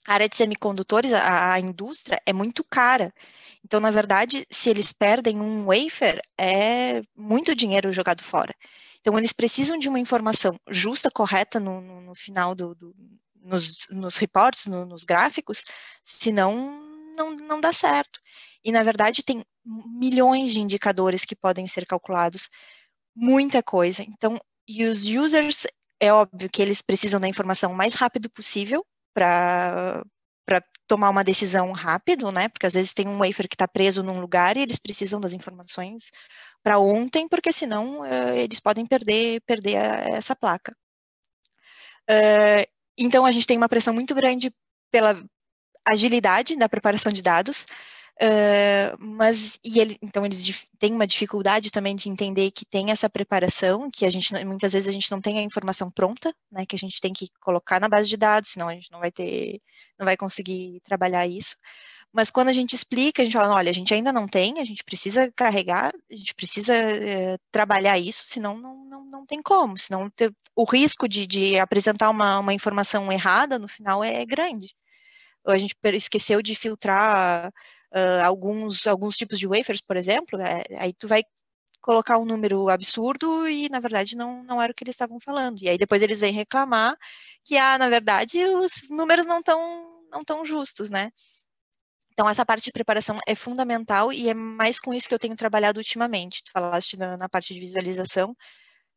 A 0.07 0.15
área 0.15 0.29
de 0.29 0.37
semicondutores, 0.37 1.13
a, 1.13 1.53
a 1.53 1.61
indústria, 1.61 2.21
é 2.25 2.33
muito 2.33 2.65
cara. 2.65 3.13
Então, 3.65 3.81
na 3.81 3.91
verdade, 3.91 4.47
se 4.51 4.71
eles 4.71 4.93
perdem 4.93 5.41
um 5.41 5.67
wafer, 5.67 6.23
é 6.39 7.03
muito 7.17 7.55
dinheiro 7.55 7.93
jogado 7.93 8.23
fora. 8.23 8.55
Então, 9.01 9.19
eles 9.19 9.33
precisam 9.33 9.77
de 9.77 9.89
uma 9.89 9.99
informação 9.99 10.59
justa, 10.71 11.11
correta 11.11 11.61
no, 11.61 11.81
no, 11.81 12.01
no 12.01 12.15
final 12.15 12.55
do, 12.55 12.75
do, 12.75 12.95
nos, 13.43 13.87
nos 13.91 14.17
reportes, 14.17 14.67
no, 14.67 14.85
nos 14.85 15.05
gráficos, 15.05 15.65
senão 16.05 16.81
não, 17.17 17.35
não 17.37 17.61
dá 17.61 17.73
certo. 17.73 18.21
E, 18.65 18.73
na 18.73 18.83
verdade, 18.83 19.23
tem 19.23 19.45
milhões 19.65 20.53
de 20.53 20.61
indicadores 20.61 21.25
que 21.25 21.37
podem 21.37 21.67
ser 21.67 21.87
calculados, 21.87 22.49
muita 23.15 23.63
coisa. 23.63 24.03
Então, 24.03 24.41
e 24.67 24.85
os 24.85 25.05
users, 25.05 25.67
é 26.01 26.13
óbvio 26.13 26.51
que 26.51 26.63
eles 26.63 26.83
precisam 26.83 27.21
da 27.21 27.29
informação 27.29 27.73
o 27.73 27.77
mais 27.77 27.95
rápido 27.95 28.31
possível 28.31 28.85
para 29.15 30.05
tomar 30.87 31.11
uma 31.11 31.25
decisão 31.25 31.73
rápido, 31.73 32.33
né? 32.33 32.49
Porque 32.49 32.67
às 32.67 32.75
vezes 32.75 32.95
tem 32.95 33.09
um 33.09 33.19
wafer 33.19 33.49
que 33.49 33.55
está 33.55 33.69
preso 33.69 34.03
num 34.03 34.21
lugar 34.21 34.57
e 34.57 34.61
eles 34.61 34.79
precisam 34.79 35.21
das 35.21 35.35
informações 35.35 36.11
para 36.63 36.79
ontem, 36.79 37.29
porque 37.29 37.53
senão 37.53 38.01
uh, 38.01 38.35
eles 38.35 38.61
podem 38.61 38.87
perder 38.87 39.41
perder 39.43 39.77
a, 39.77 40.17
essa 40.17 40.35
placa. 40.35 40.75
Então, 42.99 43.25
a 43.25 43.31
gente 43.31 43.47
tem 43.47 43.57
uma 43.57 43.69
pressão 43.69 43.95
muito 43.95 44.15
grande 44.15 44.53
pela 44.91 45.23
agilidade 45.87 46.57
da 46.57 46.69
preparação 46.69 47.11
de 47.13 47.23
dados, 47.23 47.65
uh, 48.21 48.97
mas 48.99 49.59
e 49.65 49.81
ele, 49.81 49.97
então 50.03 50.25
eles 50.25 50.67
têm 50.79 50.93
uma 50.93 51.07
dificuldade 51.07 51.71
também 51.71 51.97
de 51.97 52.11
entender 52.11 52.51
que 52.51 52.65
tem 52.65 52.91
essa 52.91 53.09
preparação, 53.09 53.89
que 53.91 54.05
a 54.05 54.11
gente 54.11 54.33
muitas 54.45 54.73
vezes 54.73 54.89
a 54.89 54.93
gente 54.93 55.11
não 55.11 55.21
tem 55.21 55.39
a 55.39 55.43
informação 55.43 55.91
pronta, 55.91 56.35
né, 56.51 56.67
que 56.67 56.77
a 56.77 56.79
gente 56.79 57.01
tem 57.01 57.13
que 57.13 57.29
colocar 57.41 57.81
na 57.81 57.89
base 57.89 58.09
de 58.09 58.17
dados, 58.17 58.51
senão 58.51 58.69
a 58.69 58.75
gente 58.75 58.91
não 58.93 59.01
vai 59.01 59.11
ter, 59.11 59.61
não 59.99 60.05
vai 60.05 60.17
conseguir 60.17 60.81
trabalhar 60.85 61.27
isso. 61.27 61.57
Mas 62.13 62.31
quando 62.31 62.49
a 62.49 62.53
gente 62.53 62.75
explica, 62.75 63.23
a 63.23 63.25
gente 63.25 63.35
fala, 63.35 63.55
olha, 63.55 63.71
a 63.71 63.75
gente 63.75 63.93
ainda 63.93 64.13
não 64.13 64.27
tem, 64.27 64.59
a 64.59 64.65
gente 64.65 64.83
precisa 64.83 65.31
carregar, 65.33 65.93
a 66.11 66.15
gente 66.15 66.35
precisa 66.35 66.75
é, 66.75 67.37
trabalhar 67.53 67.99
isso, 67.99 68.23
senão 68.25 68.57
não, 68.59 68.85
não, 68.87 69.05
não 69.05 69.27
tem 69.27 69.43
como, 69.43 69.77
senão 69.77 70.09
ter, 70.11 70.33
o 70.57 70.65
risco 70.65 71.07
de, 71.07 71.27
de 71.27 71.59
apresentar 71.59 72.09
uma, 72.11 72.39
uma 72.39 72.55
informação 72.55 73.13
errada 73.13 73.59
no 73.59 73.69
final 73.69 74.03
é 74.03 74.25
grande. 74.25 74.75
Ou 75.45 75.53
a 75.53 75.59
gente 75.59 75.77
esqueceu 75.95 76.43
de 76.43 76.55
filtrar 76.55 77.53
uh, 77.95 78.25
alguns, 78.25 78.87
alguns 78.87 79.17
tipos 79.17 79.39
de 79.39 79.47
wafers, 79.47 79.81
por 79.81 79.97
exemplo, 79.97 80.41
é, 80.41 80.65
aí 80.79 80.93
tu 80.93 81.07
vai 81.09 81.23
colocar 81.81 82.19
um 82.19 82.25
número 82.25 82.69
absurdo 82.69 83.49
e, 83.49 83.69
na 83.69 83.81
verdade, 83.81 84.17
não, 84.17 84.43
não 84.43 84.61
era 84.61 84.73
o 84.73 84.75
que 84.75 84.85
eles 84.85 84.95
estavam 84.95 85.21
falando. 85.21 85.63
E 85.63 85.69
aí 85.69 85.79
depois 85.79 86.03
eles 86.03 86.21
vêm 86.21 86.33
reclamar 86.33 86.97
que, 87.45 87.57
ah, 87.57 87.79
na 87.79 87.89
verdade, 87.89 88.45
os 88.45 88.89
números 88.91 89.27
não 89.27 89.39
estão 89.41 89.99
não 90.11 90.25
tão 90.25 90.45
justos, 90.45 90.91
né? 90.91 91.11
Então, 92.19 92.29
essa 92.29 92.45
parte 92.45 92.65
de 92.65 92.73
preparação 92.73 93.17
é 93.29 93.35
fundamental 93.37 94.13
e 94.13 94.29
é 94.29 94.35
mais 94.35 94.81
com 94.81 94.93
isso 94.93 95.09
que 95.09 95.15
eu 95.15 95.21
tenho 95.21 95.37
trabalhado 95.37 95.79
ultimamente. 95.79 96.43
Tu 96.43 96.51
falaste 96.51 96.97
na, 96.97 97.17
na 97.17 97.29
parte 97.29 97.55
de 97.55 97.61
visualização. 97.61 98.35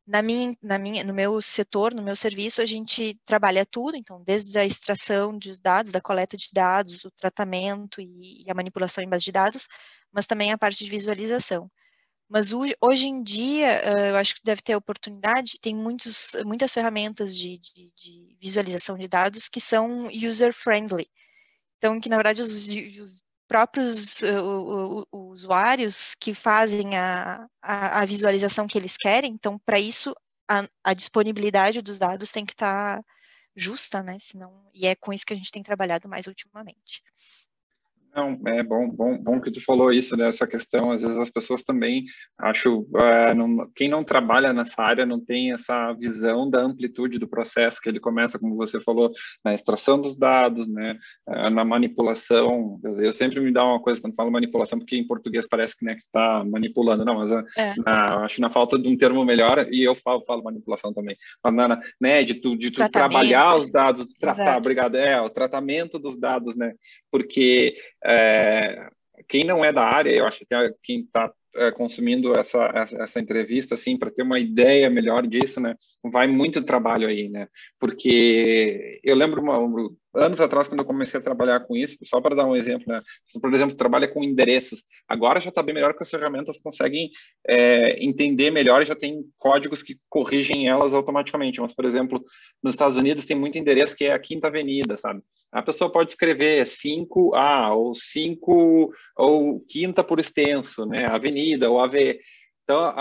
Na 0.07 0.23
minha, 0.23 0.51
na 0.59 0.79
minha, 0.79 1.03
no 1.03 1.13
meu 1.13 1.39
setor, 1.39 1.93
no 1.93 2.01
meu 2.01 2.15
serviço, 2.15 2.63
a 2.63 2.65
gente 2.65 3.15
trabalha 3.23 3.63
tudo, 3.63 3.95
então, 3.95 4.23
desde 4.25 4.57
a 4.57 4.65
extração 4.65 5.37
de 5.37 5.61
dados, 5.61 5.91
da 5.91 6.01
coleta 6.01 6.35
de 6.35 6.47
dados, 6.51 7.05
o 7.05 7.11
tratamento 7.11 8.01
e, 8.01 8.43
e 8.43 8.49
a 8.49 8.55
manipulação 8.55 9.03
em 9.03 9.07
base 9.07 9.25
de 9.25 9.31
dados, 9.31 9.67
mas 10.11 10.25
também 10.25 10.51
a 10.51 10.57
parte 10.57 10.83
de 10.83 10.89
visualização. 10.89 11.69
Mas 12.27 12.51
hoje 12.51 13.07
em 13.07 13.21
dia, 13.21 13.83
eu 14.09 14.17
acho 14.17 14.33
que 14.33 14.41
deve 14.43 14.63
ter 14.63 14.75
oportunidade, 14.75 15.59
tem 15.61 15.75
muitos, 15.75 16.31
muitas 16.43 16.73
ferramentas 16.73 17.37
de, 17.37 17.59
de, 17.59 17.91
de 17.95 18.37
visualização 18.41 18.97
de 18.97 19.07
dados 19.07 19.47
que 19.47 19.61
são 19.61 20.07
user-friendly. 20.07 21.07
Então, 21.81 21.99
que 21.99 22.09
na 22.09 22.15
verdade 22.15 22.43
os, 22.43 22.67
os 22.99 23.23
próprios 23.47 24.21
uh, 24.21 25.03
usuários 25.11 26.13
que 26.13 26.31
fazem 26.31 26.95
a, 26.95 27.47
a, 27.59 28.01
a, 28.01 28.05
visualização 28.05 28.67
que 28.67 28.77
eles 28.77 28.95
querem, 28.95 29.33
então, 29.33 29.57
para 29.65 29.79
isso, 29.79 30.15
a, 30.47 30.69
a, 30.83 30.93
disponibilidade 30.93 31.81
dos 31.81 31.97
dados 31.97 32.31
tem 32.31 32.45
que 32.45 32.53
estar 32.53 32.97
tá 32.97 33.05
justa, 33.55 34.03
né? 34.03 34.17
Senão, 34.19 34.69
e 34.75 34.85
é 34.85 34.95
com 34.95 35.11
isso 35.11 35.25
que 35.25 35.33
a 35.33 35.35
gente 35.35 35.51
tem 35.51 35.63
trabalhado 35.63 36.07
mais 36.07 36.27
ultimamente. 36.27 37.01
Não, 38.13 38.37
é 38.45 38.61
bom, 38.61 38.89
bom, 38.89 39.17
bom 39.17 39.39
que 39.39 39.49
tu 39.49 39.63
falou 39.63 39.91
isso, 39.91 40.17
né? 40.17 40.27
Essa 40.27 40.45
questão, 40.45 40.91
às 40.91 41.01
vezes 41.01 41.17
as 41.17 41.29
pessoas 41.29 41.63
também, 41.63 42.03
acho, 42.37 42.81
uh, 42.81 43.33
não, 43.33 43.69
quem 43.73 43.87
não 43.87 44.03
trabalha 44.03 44.51
nessa 44.51 44.81
área 44.83 45.05
não 45.05 45.17
tem 45.17 45.53
essa 45.53 45.93
visão 45.93 46.49
da 46.49 46.59
amplitude 46.59 47.17
do 47.17 47.27
processo, 47.27 47.79
que 47.81 47.87
ele 47.87 48.01
começa, 48.01 48.37
como 48.37 48.57
você 48.57 48.81
falou, 48.81 49.11
na 49.45 49.53
extração 49.53 50.01
dos 50.01 50.13
dados, 50.13 50.67
né? 50.67 50.97
Uh, 51.25 51.49
na 51.49 51.63
manipulação. 51.63 52.79
Eu 52.83 53.13
sempre 53.13 53.39
me 53.39 53.51
dá 53.51 53.63
uma 53.63 53.81
coisa 53.81 54.01
quando 54.01 54.15
falo 54.15 54.29
manipulação, 54.29 54.77
porque 54.77 54.97
em 54.97 55.07
português 55.07 55.47
parece 55.47 55.77
que, 55.77 55.85
né, 55.85 55.95
que 55.95 56.01
está 56.01 56.43
manipulando, 56.43 57.05
não, 57.05 57.15
mas 57.15 57.31
é. 57.57 57.73
na, 57.77 58.25
acho 58.25 58.41
na 58.41 58.49
falta 58.49 58.77
de 58.77 58.89
um 58.89 58.97
termo 58.97 59.23
melhor, 59.23 59.67
e 59.71 59.83
eu 59.83 59.95
falo, 59.95 60.23
falo 60.25 60.43
manipulação 60.43 60.93
também, 60.93 61.15
mas 61.41 61.53
na, 61.53 61.79
né, 61.99 62.23
de 62.23 62.35
tu, 62.35 62.57
de 62.57 62.71
tu 62.71 62.89
trabalhar 62.89 63.55
os 63.55 63.71
dados, 63.71 64.05
tratar, 64.19 64.41
Exato. 64.41 64.57
obrigado, 64.57 64.95
é, 64.95 65.21
o 65.21 65.29
tratamento 65.29 65.97
dos 65.97 66.17
dados, 66.17 66.57
né? 66.57 66.73
Porque 67.09 67.75
é, 68.03 68.89
quem 69.27 69.43
não 69.43 69.63
é 69.63 69.71
da 69.71 69.83
área, 69.83 70.11
eu 70.11 70.25
acho 70.25 70.39
que 70.39 70.45
quem 70.83 71.01
está 71.01 71.31
é, 71.55 71.71
consumindo 71.71 72.37
essa, 72.37 72.87
essa 72.99 73.19
entrevista, 73.19 73.75
assim, 73.75 73.97
para 73.97 74.11
ter 74.11 74.23
uma 74.23 74.39
ideia 74.39 74.89
melhor 74.89 75.27
disso, 75.27 75.59
né, 75.59 75.75
vai 76.03 76.27
muito 76.27 76.63
trabalho 76.63 77.07
aí, 77.07 77.29
né, 77.29 77.47
porque 77.79 78.99
eu 79.03 79.15
lembro 79.15 79.41
uma, 79.41 79.57
anos 80.13 80.41
atrás, 80.41 80.67
quando 80.67 80.81
eu 80.81 80.85
comecei 80.85 81.19
a 81.19 81.23
trabalhar 81.23 81.61
com 81.61 81.75
isso, 81.75 81.97
só 82.03 82.19
para 82.19 82.35
dar 82.35 82.45
um 82.45 82.55
exemplo, 82.55 82.85
né? 82.87 83.01
por 83.39 83.53
exemplo, 83.53 83.75
trabalha 83.75 84.07
com 84.07 84.23
endereços. 84.23 84.83
Agora 85.07 85.39
já 85.39 85.49
está 85.49 85.63
bem 85.63 85.73
melhor 85.73 85.93
que 85.93 86.03
as 86.03 86.09
ferramentas 86.09 86.59
conseguem 86.59 87.09
é, 87.47 88.03
entender 88.03 88.51
melhor, 88.51 88.83
já 88.83 88.95
tem 88.95 89.23
códigos 89.37 89.81
que 89.81 89.97
corrigem 90.09 90.67
elas 90.67 90.93
automaticamente. 90.93 91.61
Mas, 91.61 91.73
por 91.73 91.85
exemplo, 91.85 92.23
nos 92.61 92.73
Estados 92.73 92.97
Unidos 92.97 93.25
tem 93.25 93.37
muito 93.37 93.57
endereço 93.57 93.95
que 93.95 94.05
é 94.05 94.13
a 94.13 94.19
Quinta 94.19 94.47
Avenida, 94.47 94.97
sabe? 94.97 95.21
A 95.51 95.61
pessoa 95.61 95.91
pode 95.91 96.11
escrever 96.11 96.63
5A 96.63 97.75
ou 97.75 97.93
5 97.93 98.93
ou 99.17 99.59
quinta 99.67 100.03
por 100.03 100.19
extenso, 100.19 100.85
né? 100.85 101.05
Avenida 101.05 101.69
ou 101.69 101.81
AV. 101.81 102.19
Então, 102.63 102.93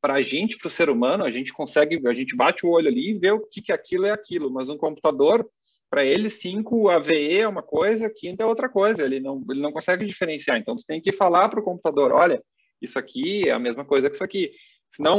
para 0.00 0.14
a 0.14 0.20
gente, 0.20 0.56
para 0.56 0.68
o 0.68 0.70
ser 0.70 0.88
humano, 0.88 1.24
a 1.24 1.30
gente 1.30 1.52
consegue, 1.52 2.00
a 2.08 2.14
gente 2.14 2.34
bate 2.34 2.64
o 2.64 2.70
olho 2.70 2.88
ali 2.88 3.10
e 3.10 3.18
vê 3.18 3.30
o 3.30 3.40
que, 3.40 3.60
que 3.60 3.72
aquilo 3.72 4.06
é 4.06 4.12
aquilo, 4.12 4.50
mas 4.50 4.70
um 4.70 4.78
computador 4.78 5.46
para 5.90 6.04
ele, 6.04 6.30
5 6.30 6.88
AVE 6.88 7.38
é 7.40 7.48
uma 7.48 7.62
coisa, 7.62 8.08
quinta 8.08 8.44
é 8.44 8.46
outra 8.46 8.68
coisa, 8.68 9.04
ele 9.04 9.18
não, 9.18 9.44
ele 9.50 9.60
não 9.60 9.72
consegue 9.72 10.06
diferenciar. 10.06 10.56
Então, 10.56 10.78
você 10.78 10.86
tem 10.86 11.00
que 11.00 11.12
falar 11.12 11.48
para 11.48 11.60
o 11.60 11.64
computador, 11.64 12.12
olha, 12.12 12.42
isso 12.80 12.98
aqui 12.98 13.48
é 13.48 13.50
a 13.50 13.58
mesma 13.58 13.84
coisa 13.84 14.08
que 14.08 14.14
isso 14.14 14.24
aqui. 14.24 14.52
Senão, 14.90 15.18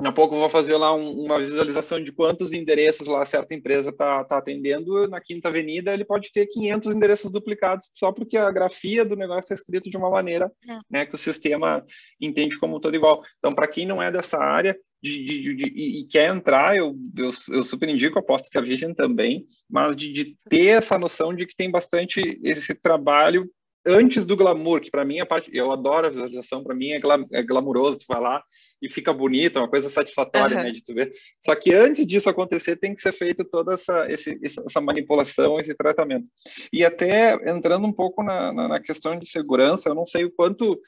Daqui 0.00 0.10
a 0.10 0.12
pouco 0.12 0.36
eu 0.36 0.38
vou 0.38 0.48
fazer 0.48 0.76
lá 0.76 0.94
um, 0.94 1.10
uma 1.24 1.40
visualização 1.40 2.02
de 2.02 2.12
quantos 2.12 2.52
endereços 2.52 3.08
lá 3.08 3.26
certa 3.26 3.52
empresa 3.52 3.90
está 3.90 4.22
tá 4.24 4.38
atendendo. 4.38 5.08
Na 5.08 5.20
Quinta 5.20 5.48
Avenida, 5.48 5.92
ele 5.92 6.04
pode 6.04 6.30
ter 6.30 6.46
500 6.46 6.94
endereços 6.94 7.30
duplicados 7.30 7.88
só 7.94 8.12
porque 8.12 8.36
a 8.36 8.50
grafia 8.50 9.04
do 9.04 9.16
negócio 9.16 9.40
está 9.40 9.54
escrito 9.54 9.90
de 9.90 9.96
uma 9.96 10.08
maneira 10.08 10.52
é. 10.68 10.78
né, 10.88 11.06
que 11.06 11.16
o 11.16 11.18
sistema 11.18 11.84
entende 12.20 12.56
como 12.60 12.78
todo 12.78 12.94
igual. 12.94 13.22
Então, 13.38 13.52
para 13.52 13.66
quem 13.66 13.86
não 13.86 14.00
é 14.00 14.08
dessa 14.08 14.38
área 14.38 14.78
de, 15.02 15.24
de, 15.24 15.54
de, 15.54 15.64
e 15.66 16.04
quer 16.04 16.32
entrar, 16.32 16.76
eu, 16.76 16.94
eu, 17.16 17.30
eu, 17.50 17.64
super 17.64 17.88
indico, 17.88 18.18
aposto 18.18 18.50
que 18.50 18.58
a 18.58 18.60
Vision 18.60 18.92
também, 18.92 19.46
mas 19.68 19.96
de, 19.96 20.36
ter 20.48 20.66
essa 20.66 20.98
noção 20.98 21.34
de 21.34 21.46
que 21.46 21.56
tem 21.56 21.70
bastante 21.70 22.38
esse 22.42 22.74
trabalho 22.74 23.50
antes 23.88 24.26
do 24.26 24.36
glamour, 24.36 24.80
que 24.80 24.90
para 24.90 25.04
mim 25.04 25.18
é 25.18 25.24
parte, 25.24 25.50
eu 25.52 25.72
adoro 25.72 26.06
a 26.06 26.10
visualização, 26.10 26.62
para 26.62 26.74
mim 26.74 26.90
é, 26.90 27.00
glam, 27.00 27.26
é 27.32 27.42
glamuroso, 27.42 27.98
tu 27.98 28.04
vai 28.08 28.20
lá 28.20 28.42
e 28.80 28.88
fica 28.88 29.12
bonito, 29.12 29.58
é 29.58 29.62
uma 29.62 29.68
coisa 29.68 29.88
satisfatória, 29.88 30.56
uhum. 30.56 30.62
né, 30.64 30.70
de 30.70 30.84
tu 30.84 30.94
ver. 30.94 31.10
Só 31.44 31.54
que 31.54 31.74
antes 31.74 32.06
disso 32.06 32.28
acontecer, 32.28 32.76
tem 32.76 32.94
que 32.94 33.00
ser 33.00 33.12
feito 33.12 33.44
toda 33.44 33.74
essa, 33.74 34.06
esse, 34.10 34.38
essa 34.42 34.80
manipulação, 34.80 35.58
esse 35.58 35.74
tratamento. 35.74 36.26
E 36.72 36.84
até 36.84 37.34
entrando 37.50 37.86
um 37.86 37.92
pouco 37.92 38.22
na, 38.22 38.52
na, 38.52 38.68
na 38.68 38.80
questão 38.80 39.18
de 39.18 39.28
segurança, 39.28 39.88
eu 39.88 39.94
não 39.94 40.06
sei 40.06 40.24
o 40.24 40.30
quanto 40.30 40.80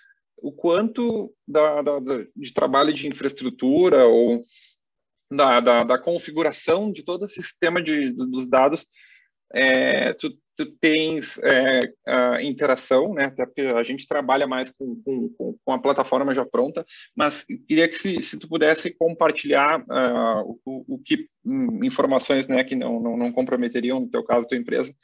o 0.42 0.50
quanto 0.50 1.34
da, 1.46 1.82
da, 1.82 1.98
de 2.34 2.54
trabalho 2.54 2.94
de 2.94 3.06
infraestrutura 3.06 4.06
ou 4.06 4.42
da, 5.30 5.60
da, 5.60 5.84
da, 5.84 5.98
configuração 5.98 6.90
de 6.90 7.04
todo 7.04 7.24
o 7.24 7.28
sistema 7.28 7.82
de, 7.82 8.10
dos 8.10 8.48
dados 8.48 8.86
é, 9.52 10.12
tu, 10.14 10.32
tu 10.64 10.72
tens 10.80 11.38
é, 11.42 11.80
a 12.06 12.42
interação, 12.42 13.14
né? 13.14 13.32
A 13.76 13.82
gente 13.82 14.06
trabalha 14.06 14.46
mais 14.46 14.70
com, 14.70 15.02
com, 15.02 15.56
com 15.64 15.72
a 15.72 15.78
plataforma 15.78 16.34
já 16.34 16.44
pronta, 16.44 16.84
mas 17.16 17.44
queria 17.66 17.88
que 17.88 17.96
se, 17.96 18.20
se 18.22 18.38
tu 18.38 18.48
pudesse 18.48 18.90
compartilhar 18.90 19.80
uh, 19.80 20.58
o, 20.64 20.94
o, 20.94 20.98
que 20.98 21.26
um, 21.44 21.84
informações, 21.84 22.46
né, 22.46 22.62
que 22.62 22.74
não, 22.74 23.00
não, 23.00 23.16
não 23.16 23.32
comprometeriam 23.32 24.00
no 24.00 24.10
teu 24.10 24.22
caso 24.22 24.46
tua 24.46 24.58
empresa, 24.58 24.94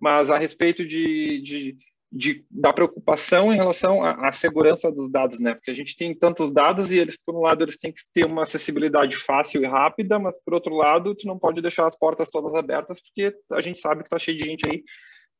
mas 0.00 0.30
a 0.30 0.38
respeito 0.38 0.86
de, 0.86 1.40
de 1.42 1.76
de, 2.10 2.44
da 2.50 2.72
preocupação 2.72 3.52
em 3.52 3.56
relação 3.56 4.02
à, 4.02 4.28
à, 4.28 4.32
segurança 4.32 4.90
dos 4.90 5.10
dados, 5.10 5.40
né? 5.40 5.54
Porque 5.54 5.70
a 5.70 5.74
gente 5.74 5.96
tem 5.96 6.14
tantos 6.14 6.52
dados 6.52 6.90
e 6.90 6.98
eles, 6.98 7.16
por 7.16 7.34
um 7.34 7.40
lado, 7.40 7.64
eles 7.64 7.76
têm 7.76 7.92
que 7.92 8.00
ter 8.12 8.24
uma 8.24 8.42
acessibilidade 8.42 9.16
fácil 9.16 9.62
e 9.62 9.66
rápida, 9.66 10.18
mas 10.18 10.38
por 10.44 10.54
outro 10.54 10.74
lado, 10.74 11.14
tu 11.14 11.26
não 11.26 11.38
pode 11.38 11.60
deixar 11.60 11.86
as 11.86 11.96
portas 11.96 12.30
todas 12.30 12.54
abertas, 12.54 13.00
porque 13.00 13.36
a 13.52 13.60
gente 13.60 13.80
sabe 13.80 14.02
que 14.02 14.06
está 14.06 14.18
cheio 14.18 14.38
de 14.38 14.44
gente 14.44 14.66
aí 14.70 14.82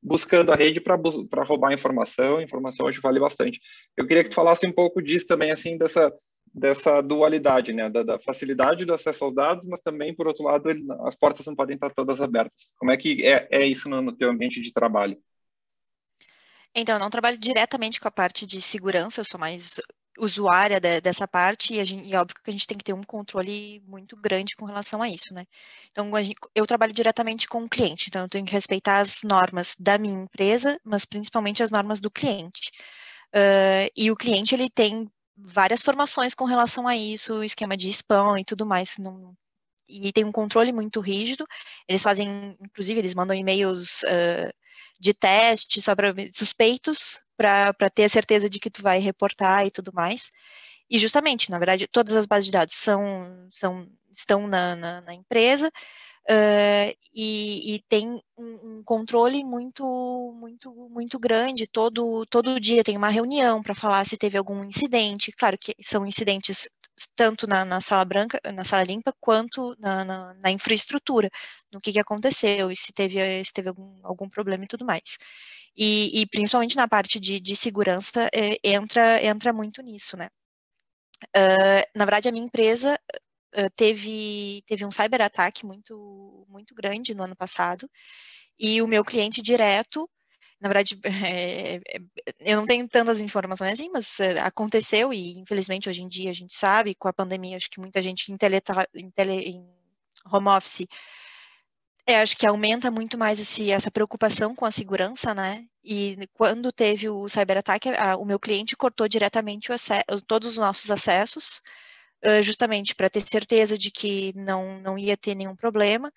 buscando 0.03 0.53
a 0.53 0.57
rede 0.57 0.81
para 0.81 1.45
roubar 1.45 1.73
informação. 1.73 2.41
Informação 2.41 2.87
hoje 2.87 3.01
vale 3.01 3.21
bastante. 3.21 3.61
Eu 3.97 4.07
queria 4.07 4.23
que 4.23 4.31
tu 4.31 4.37
falasse 4.37 4.67
um 4.67 4.73
pouco 4.73 5.03
disso 5.03 5.27
também, 5.27 5.51
assim, 5.51 5.79
dessa 5.79 6.13
dessa 6.57 7.03
dualidade, 7.03 7.75
né, 7.75 7.91
da, 7.91 8.03
da, 8.03 8.19
facilidade 8.19 8.87
do 8.87 8.95
acesso 8.95 9.27
aos 9.27 9.35
dados, 9.35 9.67
mas 9.67 9.83
também, 9.83 10.15
por 10.15 10.27
outro 10.27 10.45
lado, 10.45 10.71
ele, 10.71 10.87
as 11.01 11.15
portas 11.15 11.45
não 11.45 11.55
podem 11.55 11.75
estar 11.75 11.91
todas 11.91 12.19
abertas. 12.19 12.73
Como 12.79 12.91
é 12.91 12.97
que 12.97 13.27
é, 13.27 13.47
é 13.51 13.67
isso 13.67 13.91
no, 13.91 14.01
no 14.01 14.17
teu 14.17 14.31
ambiente 14.31 14.63
de 14.63 14.73
trabalho? 14.73 15.19
Então, 16.79 16.97
eu 16.97 16.99
não 16.99 17.09
trabalho 17.09 17.39
diretamente 17.39 17.99
com 17.99 18.07
a 18.07 18.11
parte 18.11 18.47
de 18.47 18.61
segurança, 18.61 19.23
eu 19.23 19.25
sou 19.25 19.41
mais 19.41 19.81
usuária 20.19 20.79
de, 20.79 21.01
dessa 21.01 21.27
parte 21.27 21.75
e, 21.75 21.83
gente, 21.85 22.07
e, 22.07 22.15
óbvio 22.15 22.37
que 22.43 22.51
a 22.51 22.53
gente 22.53 22.67
tem 22.67 22.77
que 22.77 22.85
ter 22.85 22.93
um 22.93 23.03
controle 23.03 23.81
muito 23.87 24.15
grande 24.17 24.55
com 24.55 24.67
relação 24.67 25.01
a 25.01 25.09
isso, 25.09 25.33
né? 25.33 25.47
Então, 25.91 26.11
gente, 26.23 26.39
eu 26.55 26.67
trabalho 26.67 26.93
diretamente 26.93 27.49
com 27.49 27.65
o 27.65 27.69
cliente, 27.69 28.07
então 28.09 28.23
eu 28.23 28.29
tenho 28.29 28.45
que 28.45 28.53
respeitar 28.53 28.99
as 28.99 29.23
normas 29.25 29.75
da 29.79 29.97
minha 29.97 30.23
empresa, 30.23 30.79
mas 30.85 31.07
principalmente 31.07 31.63
as 31.63 31.71
normas 31.71 31.99
do 31.99 32.11
cliente. 32.11 32.71
Uh, 33.35 33.89
e 33.97 34.11
o 34.11 34.17
cliente, 34.17 34.55
ele 34.55 34.69
tem 34.71 35.11
várias 35.37 35.83
formações 35.83 36.35
com 36.35 36.45
relação 36.45 36.87
a 36.87 36.95
isso, 36.95 37.43
esquema 37.43 37.77
de 37.77 37.89
spam 37.91 38.39
e 38.39 38.45
tudo 38.45 38.67
mais, 38.67 38.99
não, 38.99 39.35
e 39.89 40.13
tem 40.13 40.25
um 40.25 40.33
controle 40.33 40.73
muito 40.73 41.01
rígido. 41.01 41.47
Eles 41.89 42.03
fazem, 42.03 42.57
inclusive, 42.61 43.01
eles 43.01 43.15
mandam 43.15 43.37
e-mails 43.37 44.03
uh, 44.03 44.53
de 44.99 45.15
teste 45.15 45.83
só 45.83 45.95
para 45.95 46.15
suspeitos 46.33 47.21
para 47.37 47.91
ter 47.91 48.05
a 48.05 48.09
certeza 48.09 48.49
de 48.49 48.59
que 48.59 48.71
tu 48.71 48.83
vai 48.83 48.99
reportar 48.99 49.67
e 49.67 49.71
tudo 49.71 49.93
mais. 49.93 50.31
E 50.89 50.99
justamente, 50.99 51.51
na 51.51 51.59
verdade, 51.59 51.87
todas 51.89 52.15
as 52.15 52.27
bases 52.27 52.47
de 52.47 52.53
dados 52.53 52.75
são, 52.75 53.49
são 53.51 53.89
estão 54.11 54.47
na, 54.47 54.75
na, 54.77 55.01
na 55.01 55.15
empresa. 55.15 55.71
Uh, 56.29 56.91
e, 57.15 57.77
e, 57.77 57.83
tem 57.89 58.21
um, 58.37 58.83
controle 58.85 59.45
muito, 59.45 59.85
muito, 60.41 60.73
muito 60.91 61.19
grande. 61.21 61.67
Todo, 61.69 62.27
todo 62.27 62.59
dia 62.59 62.83
tem 62.83 62.97
uma 62.97 63.11
reunião 63.11 63.63
para 63.63 63.75
falar 63.75 64.05
se 64.05 64.17
teve 64.17 64.37
algum 64.37 64.65
incidente. 64.65 65.31
Claro 65.33 65.57
que 65.59 65.75
são 65.81 66.05
incidentes 66.07 66.69
tanto 67.15 67.47
na, 67.47 67.65
na 67.65 67.81
sala 67.81 68.05
branca, 68.05 68.41
na 68.53 68.65
sala 68.65 68.85
limpa, 68.85 69.15
quanto 69.21 69.77
na, 69.79 70.05
na, 70.05 70.35
na 70.35 70.51
infraestrutura, 70.51 71.31
no 71.73 71.81
que, 71.81 71.93
que 71.93 72.01
aconteceu 72.01 72.71
e 72.71 72.77
se 72.77 72.93
teve, 72.93 73.45
se 73.45 73.53
teve 73.53 73.69
algum, 73.69 74.01
algum 74.03 74.29
problema 74.29 74.65
e 74.65 74.69
tudo 74.69 74.85
mais. 74.85 75.19
E, 75.77 76.21
e 76.21 76.27
principalmente 76.27 76.77
na 76.77 76.89
parte 76.89 77.21
de, 77.21 77.39
de 77.39 77.55
segurança 77.55 78.29
é, 78.33 78.59
entra, 78.65 79.23
entra 79.23 79.53
muito 79.53 79.83
nisso, 79.83 80.17
né? 80.17 80.29
Uh, 81.35 81.85
na 81.95 82.05
verdade, 82.05 82.29
a 82.29 82.33
minha 82.33 82.45
empresa 82.45 82.99
teve, 83.75 84.63
teve 84.67 84.85
um 84.85 84.91
cyberataque 84.91 85.65
muito, 85.65 86.47
muito 86.49 86.75
grande 86.75 87.15
no 87.15 87.23
ano 87.23 87.35
passado, 87.35 87.89
e 88.59 88.81
o 88.83 88.87
meu 88.87 89.05
cliente 89.05 89.41
direto, 89.43 90.09
na 90.61 90.69
verdade, 90.69 90.99
é, 91.05 91.81
eu 92.41 92.57
não 92.57 92.67
tenho 92.67 92.89
tantas 92.89 93.21
informações 93.21 93.73
assim, 93.73 93.91
mas 93.91 94.19
aconteceu, 94.45 95.13
e 95.13 95.39
infelizmente 95.39 95.89
hoje 95.89 96.03
em 96.03 96.09
dia 96.09 96.31
a 96.31 96.35
gente 96.35 96.55
sabe, 96.55 96.95
com 96.95 97.09
a 97.09 97.13
pandemia, 97.13 97.57
acho 97.57 97.71
que 97.71 97.81
muita 97.81 98.01
gente 98.01 98.33
em, 98.33 98.37
tele, 98.37 98.61
em, 98.95 99.11
tele, 99.11 99.33
em 99.35 99.67
home 100.33 100.49
office 100.49 100.87
é, 102.09 102.21
acho 102.21 102.37
que 102.37 102.49
aumenta 102.49 102.89
muito 102.89 103.19
mais 103.19 103.41
esse, 103.41 103.71
essa 103.73 103.91
preocupação 103.91 104.55
com 104.55 104.65
a 104.65 104.71
segurança, 104.71 105.35
né? 105.35 105.67
E 105.83 106.17
quando 106.35 106.71
teve 106.71 107.09
o 107.09 107.29
cyberataque, 107.29 107.89
o 108.19 108.25
meu 108.25 108.39
cliente 108.39 108.77
cortou 108.77 109.09
diretamente 109.09 109.69
todos 110.27 110.53
os 110.53 110.57
nossos 110.57 110.91
acessos, 110.91 111.61
justamente 112.43 112.95
para 112.95 113.11
ter 113.11 113.27
certeza 113.27 113.77
de 113.77 113.91
que 113.91 114.33
não, 114.37 114.81
não 114.81 114.97
ia 114.97 115.17
ter 115.17 115.35
nenhum 115.35 115.57
problema. 115.57 116.13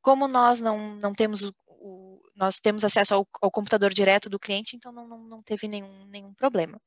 Como 0.00 0.26
nós 0.26 0.60
não, 0.60 0.96
não 0.96 1.12
temos 1.14 1.52
o, 1.86 2.22
nós 2.34 2.58
temos 2.58 2.84
acesso 2.84 3.14
ao, 3.14 3.28
ao, 3.40 3.50
computador 3.50 3.92
direto 3.92 4.28
do 4.28 4.38
cliente, 4.38 4.76
então 4.76 4.92
não, 4.92 5.06
não, 5.06 5.18
não 5.18 5.42
teve 5.42 5.68
nenhum, 5.68 6.06
nenhum 6.06 6.34
problema. 6.34 6.80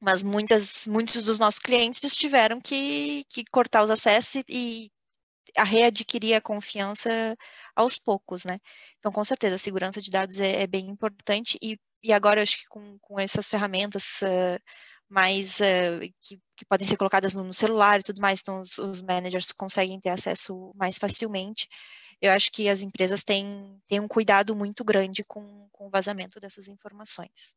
Mas 0.00 0.22
muitas, 0.22 0.86
muitos 0.86 1.22
dos 1.22 1.38
nossos 1.38 1.60
clientes 1.60 2.16
tiveram 2.16 2.60
que, 2.60 3.24
que 3.28 3.44
cortar 3.50 3.82
os 3.82 3.90
acessos 3.90 4.36
e, 4.36 4.44
e 4.48 4.90
a 5.56 5.64
readquirir 5.64 6.36
a 6.36 6.40
confiança 6.40 7.36
aos 7.76 7.98
poucos, 7.98 8.44
né? 8.44 8.58
Então, 8.98 9.12
com 9.12 9.24
certeza, 9.24 9.56
a 9.56 9.58
segurança 9.58 10.00
de 10.00 10.10
dados 10.10 10.40
é, 10.40 10.62
é 10.62 10.66
bem 10.66 10.88
importante 10.88 11.58
e, 11.62 11.78
e 12.02 12.12
agora 12.12 12.42
acho 12.42 12.58
que 12.58 12.68
com, 12.68 12.98
com 13.00 13.20
essas 13.20 13.48
ferramentas 13.48 14.20
uh, 14.22 14.60
mais 15.08 15.60
uh, 15.60 16.00
que, 16.22 16.40
que, 16.56 16.64
podem 16.68 16.86
ser 16.86 16.96
colocadas 16.96 17.34
no, 17.34 17.44
no, 17.44 17.54
celular 17.54 18.00
e 18.00 18.02
tudo 18.02 18.20
mais, 18.20 18.40
então 18.40 18.60
os, 18.60 18.78
os, 18.78 19.02
managers 19.02 19.52
conseguem 19.52 20.00
ter 20.00 20.10
acesso 20.10 20.72
mais 20.74 20.98
facilmente. 20.98 21.68
Eu 22.20 22.32
acho 22.32 22.50
que 22.50 22.68
as 22.68 22.82
empresas 22.82 23.24
têm, 23.24 23.80
têm 23.86 24.00
um 24.00 24.08
cuidado 24.08 24.54
muito 24.54 24.84
grande 24.84 25.24
com, 25.24 25.68
com 25.72 25.86
o 25.86 25.90
vazamento 25.90 26.40
dessas 26.40 26.68
informações. 26.68 27.54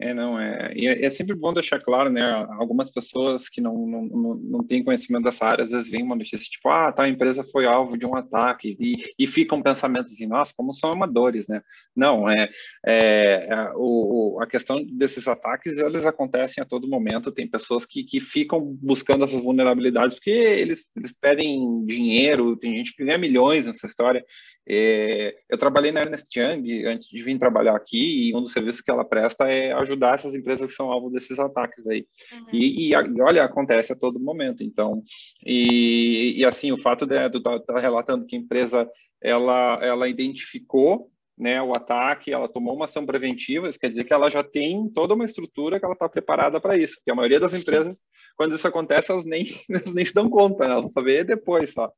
É, 0.00 0.14
não, 0.14 0.40
é, 0.40 0.72
é, 0.74 1.04
é 1.04 1.10
sempre 1.10 1.34
bom 1.34 1.52
deixar 1.52 1.78
claro, 1.78 2.08
né, 2.08 2.22
algumas 2.58 2.90
pessoas 2.90 3.48
que 3.48 3.60
não, 3.60 3.86
não, 3.86 4.02
não, 4.06 4.34
não 4.36 4.64
têm 4.64 4.82
conhecimento 4.82 5.24
dessa 5.24 5.44
área, 5.44 5.62
às 5.62 5.70
vezes 5.70 5.90
vem 5.90 6.02
uma 6.02 6.16
notícia 6.16 6.38
tipo, 6.38 6.66
ah, 6.70 6.90
tal 6.90 7.06
empresa 7.06 7.44
foi 7.44 7.66
alvo 7.66 7.98
de 7.98 8.06
um 8.06 8.16
ataque, 8.16 8.74
e, 8.80 8.96
e 9.18 9.26
ficam 9.26 9.62
pensamentos 9.62 10.12
assim, 10.12 10.26
nossa, 10.26 10.54
como 10.56 10.72
são 10.72 10.92
amadores, 10.92 11.46
né? 11.46 11.60
Não, 11.94 12.28
é, 12.28 12.48
é, 12.86 13.48
é 13.50 13.72
o, 13.76 14.38
a 14.40 14.46
questão 14.46 14.82
desses 14.82 15.28
ataques, 15.28 15.76
eles 15.76 16.06
acontecem 16.06 16.62
a 16.62 16.66
todo 16.66 16.88
momento, 16.88 17.30
tem 17.30 17.46
pessoas 17.46 17.84
que, 17.84 18.02
que 18.02 18.18
ficam 18.18 18.60
buscando 18.80 19.26
essas 19.26 19.42
vulnerabilidades, 19.42 20.16
porque 20.16 20.30
eles, 20.30 20.86
eles 20.96 21.12
pedem 21.12 21.84
dinheiro, 21.84 22.56
tem 22.56 22.76
gente 22.78 22.96
que 22.96 23.04
ganha 23.04 23.18
milhões 23.18 23.66
nessa 23.66 23.86
história, 23.86 24.24
é, 24.68 25.34
eu 25.50 25.58
trabalhei 25.58 25.90
na 25.90 26.02
Ernest 26.02 26.38
Young 26.38 26.86
antes 26.86 27.08
de 27.08 27.22
vir 27.22 27.38
trabalhar 27.38 27.74
aqui 27.74 28.28
e 28.28 28.34
um 28.34 28.42
dos 28.42 28.52
serviços 28.52 28.80
que 28.80 28.90
ela 28.90 29.04
presta 29.04 29.48
é 29.48 29.72
ajudar 29.72 30.14
essas 30.14 30.34
empresas 30.34 30.68
que 30.68 30.76
são 30.76 30.90
alvo 30.90 31.10
desses 31.10 31.38
ataques 31.38 31.86
aí. 31.88 32.06
Uhum. 32.32 32.46
E, 32.52 32.90
e, 32.90 32.94
olha, 33.20 33.44
acontece 33.44 33.92
a 33.92 33.96
todo 33.96 34.20
momento. 34.20 34.62
Então, 34.62 35.02
e, 35.44 36.34
e 36.36 36.44
assim, 36.44 36.70
o 36.70 36.78
fato 36.78 37.04
de 37.06 37.30
tu 37.30 37.38
estar 37.38 37.58
tá, 37.58 37.74
tá 37.74 37.80
relatando 37.80 38.24
que 38.24 38.36
a 38.36 38.38
empresa 38.38 38.88
ela, 39.20 39.78
ela 39.82 40.08
identificou 40.08 41.10
né, 41.36 41.60
o 41.60 41.74
ataque, 41.74 42.32
ela 42.32 42.48
tomou 42.48 42.74
uma 42.74 42.84
ação 42.84 43.04
preventiva, 43.04 43.68
isso 43.68 43.78
quer 43.78 43.88
dizer 43.88 44.04
que 44.04 44.12
ela 44.12 44.30
já 44.30 44.44
tem 44.44 44.88
toda 44.90 45.14
uma 45.14 45.24
estrutura 45.24 45.78
que 45.78 45.84
ela 45.84 45.94
está 45.94 46.08
preparada 46.08 46.60
para 46.60 46.76
isso. 46.76 46.96
Porque 46.96 47.10
a 47.10 47.16
maioria 47.16 47.40
das 47.40 47.60
empresas, 47.60 47.96
Sim. 47.96 48.02
quando 48.36 48.54
isso 48.54 48.68
acontece, 48.68 49.10
elas 49.10 49.24
nem, 49.24 49.44
elas 49.68 49.92
nem 49.92 50.04
se 50.04 50.14
dão 50.14 50.30
conta, 50.30 50.64
né? 50.64 50.70
elas 50.70 50.84
vão 50.84 50.92
saber 50.92 51.24
depois 51.24 51.72
só. 51.72 51.90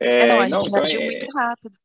É, 0.00 0.22
é, 0.22 0.26
não, 0.26 0.40
a 0.40 0.48
gente 0.48 0.70
não, 0.70 0.82
então, 0.82 1.00
é, 1.00 1.04
muito 1.06 1.26
rápido. 1.36 1.76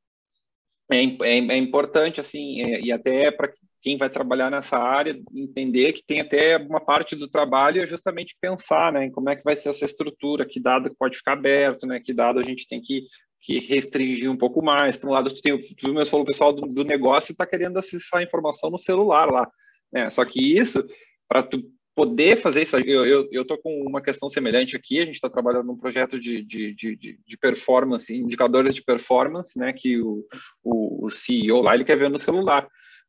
É, 0.92 1.04
é, 1.04 1.38
é 1.38 1.58
importante, 1.58 2.20
assim, 2.20 2.62
é, 2.62 2.82
e 2.82 2.92
até 2.92 3.32
para 3.32 3.52
quem 3.82 3.98
vai 3.98 4.10
trabalhar 4.10 4.50
nessa 4.50 4.78
área, 4.78 5.18
entender 5.34 5.94
que 5.94 6.04
tem 6.04 6.20
até 6.20 6.58
uma 6.58 6.82
parte 6.82 7.16
do 7.16 7.28
trabalho 7.28 7.82
é 7.82 7.88
justamente 7.88 8.36
pensar, 8.42 8.92
né, 8.92 9.06
em 9.06 9.12
como 9.12 9.30
é 9.30 9.36
que 9.36 9.44
vai 9.44 9.56
ser 9.56 9.70
essa 9.70 9.86
estrutura, 9.86 10.46
que 10.46 10.60
dado 10.60 10.94
pode 10.98 11.18
ficar 11.18 11.34
aberto, 11.34 11.86
né, 11.86 12.00
que 12.00 12.14
dado 12.14 12.40
a 12.40 12.44
gente 12.44 12.68
tem 12.68 12.82
que, 12.82 13.04
que 13.40 13.60
restringir 13.60 14.30
um 14.30 14.38
pouco 14.38 14.64
mais. 14.64 14.98
Por 14.98 15.10
um 15.10 15.14
lado, 15.14 15.34
tu, 15.34 15.42
tem, 15.42 15.58
tu 15.76 15.94
mesmo 15.94 16.10
falou, 16.10 16.24
o 16.24 16.28
pessoal 16.28 16.52
do, 16.52 16.68
do 16.68 16.84
negócio 16.84 17.32
está 17.32 17.46
querendo 17.46 17.78
acessar 17.78 18.20
a 18.20 18.24
informação 18.24 18.70
no 18.70 18.80
celular 18.80 19.32
lá, 19.32 19.50
né, 19.94 20.10
só 20.10 20.26
que 20.26 20.58
isso, 20.58 20.84
para 21.28 21.44
tu 21.44 21.64
poder 22.00 22.38
fazer 22.38 22.62
isso, 22.62 22.78
eu 22.78 23.42
estou 23.42 23.58
com 23.58 23.82
uma 23.82 24.02
questão 24.02 24.30
semelhante 24.30 24.74
aqui, 24.74 25.02
a 25.02 25.06
gente 25.06 25.16
está 25.16 25.30
trabalhando 25.30 25.66
num 25.66 25.76
projeto 25.76 26.18
de, 26.18 26.42
de, 26.42 26.74
de, 26.74 26.96
de, 26.96 27.38
performance, 27.38 28.16
indicadores 28.16 28.74
de 28.74 28.82
performance, 28.82 29.60
né, 29.60 29.74
que 29.74 30.00
o, 30.00 30.26
o, 30.64 31.08
o 31.08 31.10
CEO 31.10 31.62
lá, 31.62 31.76
ele 31.76 31.84
quer 31.84 31.98
ver 31.98 32.10
no 32.10 32.18
celular. 32.18 32.66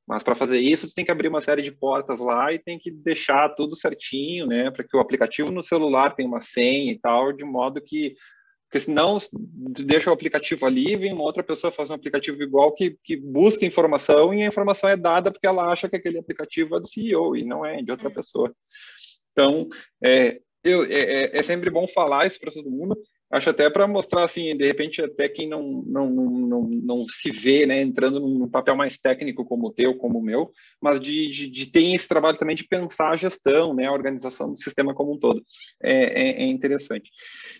Mas 0.08 0.24
para 0.24 0.34
fazer 0.34 0.58
isso, 0.58 0.88
tu 0.88 0.94
tem 0.94 1.04
que 1.04 1.12
abrir 1.12 1.28
uma 1.28 1.40
série 1.40 1.62
de 1.62 1.70
portas 1.70 2.18
lá 2.18 2.52
e 2.52 2.58
tem 2.58 2.80
que 2.80 2.90
deixar 2.90 3.50
tudo 3.50 3.76
certinho, 3.76 4.48
né, 4.48 4.72
para 4.72 4.82
que 4.82 4.96
o 4.96 5.00
aplicativo 5.00 5.52
no 5.52 5.62
celular 5.62 6.16
tenha 6.16 6.28
uma 6.28 6.40
senha 6.40 6.90
e 6.90 6.98
tal, 6.98 7.32
de 7.32 7.44
modo 7.44 7.80
que 7.80 8.16
porque 8.70 8.78
senão 8.78 9.18
deixa 9.84 10.10
o 10.10 10.12
aplicativo 10.12 10.64
ali, 10.64 10.94
vem 10.94 11.12
uma 11.12 11.24
outra 11.24 11.42
pessoa 11.42 11.72
faz 11.72 11.90
um 11.90 11.94
aplicativo 11.94 12.40
igual 12.40 12.72
que, 12.72 12.96
que 13.02 13.16
busca 13.16 13.66
informação 13.66 14.32
e 14.32 14.44
a 14.44 14.46
informação 14.46 14.88
é 14.88 14.96
dada 14.96 15.32
porque 15.32 15.46
ela 15.48 15.72
acha 15.72 15.88
que 15.88 15.96
aquele 15.96 16.20
aplicativo 16.20 16.76
é 16.76 16.80
do 16.80 16.86
CEO 16.86 17.36
e 17.36 17.44
não 17.44 17.66
é 17.66 17.82
de 17.82 17.90
outra 17.90 18.06
é. 18.06 18.12
pessoa. 18.12 18.54
Então, 19.32 19.68
é, 20.00 20.40
eu, 20.62 20.84
é, 20.84 20.88
é, 20.88 21.38
é 21.38 21.42
sempre 21.42 21.68
bom 21.68 21.88
falar 21.88 22.28
isso 22.28 22.38
para 22.38 22.52
todo 22.52 22.70
mundo, 22.70 22.96
Acho 23.32 23.50
até 23.50 23.70
para 23.70 23.86
mostrar, 23.86 24.24
assim, 24.24 24.56
de 24.56 24.66
repente, 24.66 25.00
até 25.00 25.28
quem 25.28 25.48
não, 25.48 25.62
não, 25.86 26.10
não, 26.10 26.62
não 26.62 27.04
se 27.06 27.30
vê, 27.30 27.64
né, 27.64 27.80
entrando 27.80 28.18
num 28.18 28.48
papel 28.48 28.74
mais 28.74 28.98
técnico 28.98 29.44
como 29.44 29.68
o 29.68 29.72
teu, 29.72 29.96
como 29.96 30.18
o 30.18 30.22
meu, 30.22 30.50
mas 30.80 30.98
de, 30.98 31.30
de, 31.30 31.48
de 31.48 31.70
ter 31.70 31.94
esse 31.94 32.08
trabalho 32.08 32.36
também 32.36 32.56
de 32.56 32.66
pensar 32.66 33.10
a 33.10 33.16
gestão, 33.16 33.72
né, 33.72 33.86
a 33.86 33.92
organização 33.92 34.52
do 34.52 34.58
sistema 34.58 34.92
como 34.92 35.14
um 35.14 35.18
todo. 35.18 35.44
É, 35.80 35.92
é, 35.92 36.42
é 36.42 36.46
interessante. 36.46 37.08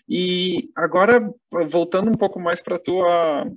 E 0.09 0.69
agora, 0.75 1.21
voltando 1.69 2.11
um 2.11 2.17
pouco 2.17 2.37
mais 2.37 2.61
para 2.61 2.75
a 2.75 2.79
tua, 2.79 3.49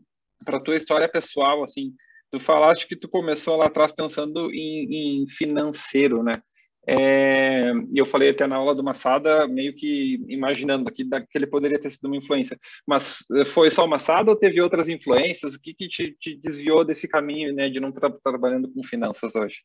tua 0.64 0.76
história 0.76 1.08
pessoal, 1.08 1.64
assim, 1.64 1.92
tu 2.30 2.38
falaste 2.38 2.86
que 2.86 2.94
tu 2.94 3.08
começou 3.08 3.56
lá 3.56 3.66
atrás 3.66 3.90
pensando 3.90 4.52
em, 4.52 5.22
em 5.22 5.28
financeiro, 5.28 6.22
né? 6.22 6.40
É, 6.86 7.72
e 7.92 7.98
eu 7.98 8.04
falei 8.04 8.30
até 8.30 8.46
na 8.46 8.56
aula 8.56 8.74
do 8.74 8.84
Massada, 8.84 9.48
meio 9.48 9.74
que 9.74 10.22
imaginando 10.28 10.92
que, 10.92 11.04
que 11.04 11.38
ele 11.38 11.46
poderia 11.46 11.78
ter 11.78 11.90
sido 11.90 12.06
uma 12.06 12.16
influência. 12.16 12.58
Mas 12.86 13.24
eh, 13.32 13.44
foi 13.44 13.70
só 13.70 13.84
o 13.84 13.88
Massada 13.88 14.30
ou 14.30 14.36
teve 14.36 14.60
outras 14.60 14.88
influências? 14.88 15.54
O 15.54 15.60
que, 15.60 15.72
que 15.72 15.88
te, 15.88 16.12
te 16.20 16.36
desviou 16.36 16.84
desse 16.84 17.08
caminho 17.08 17.54
né, 17.54 17.70
de 17.70 17.80
não 17.80 17.88
estar 17.88 18.10
trabalhando 18.22 18.70
com 18.70 18.82
finanças 18.82 19.34
hoje? 19.34 19.62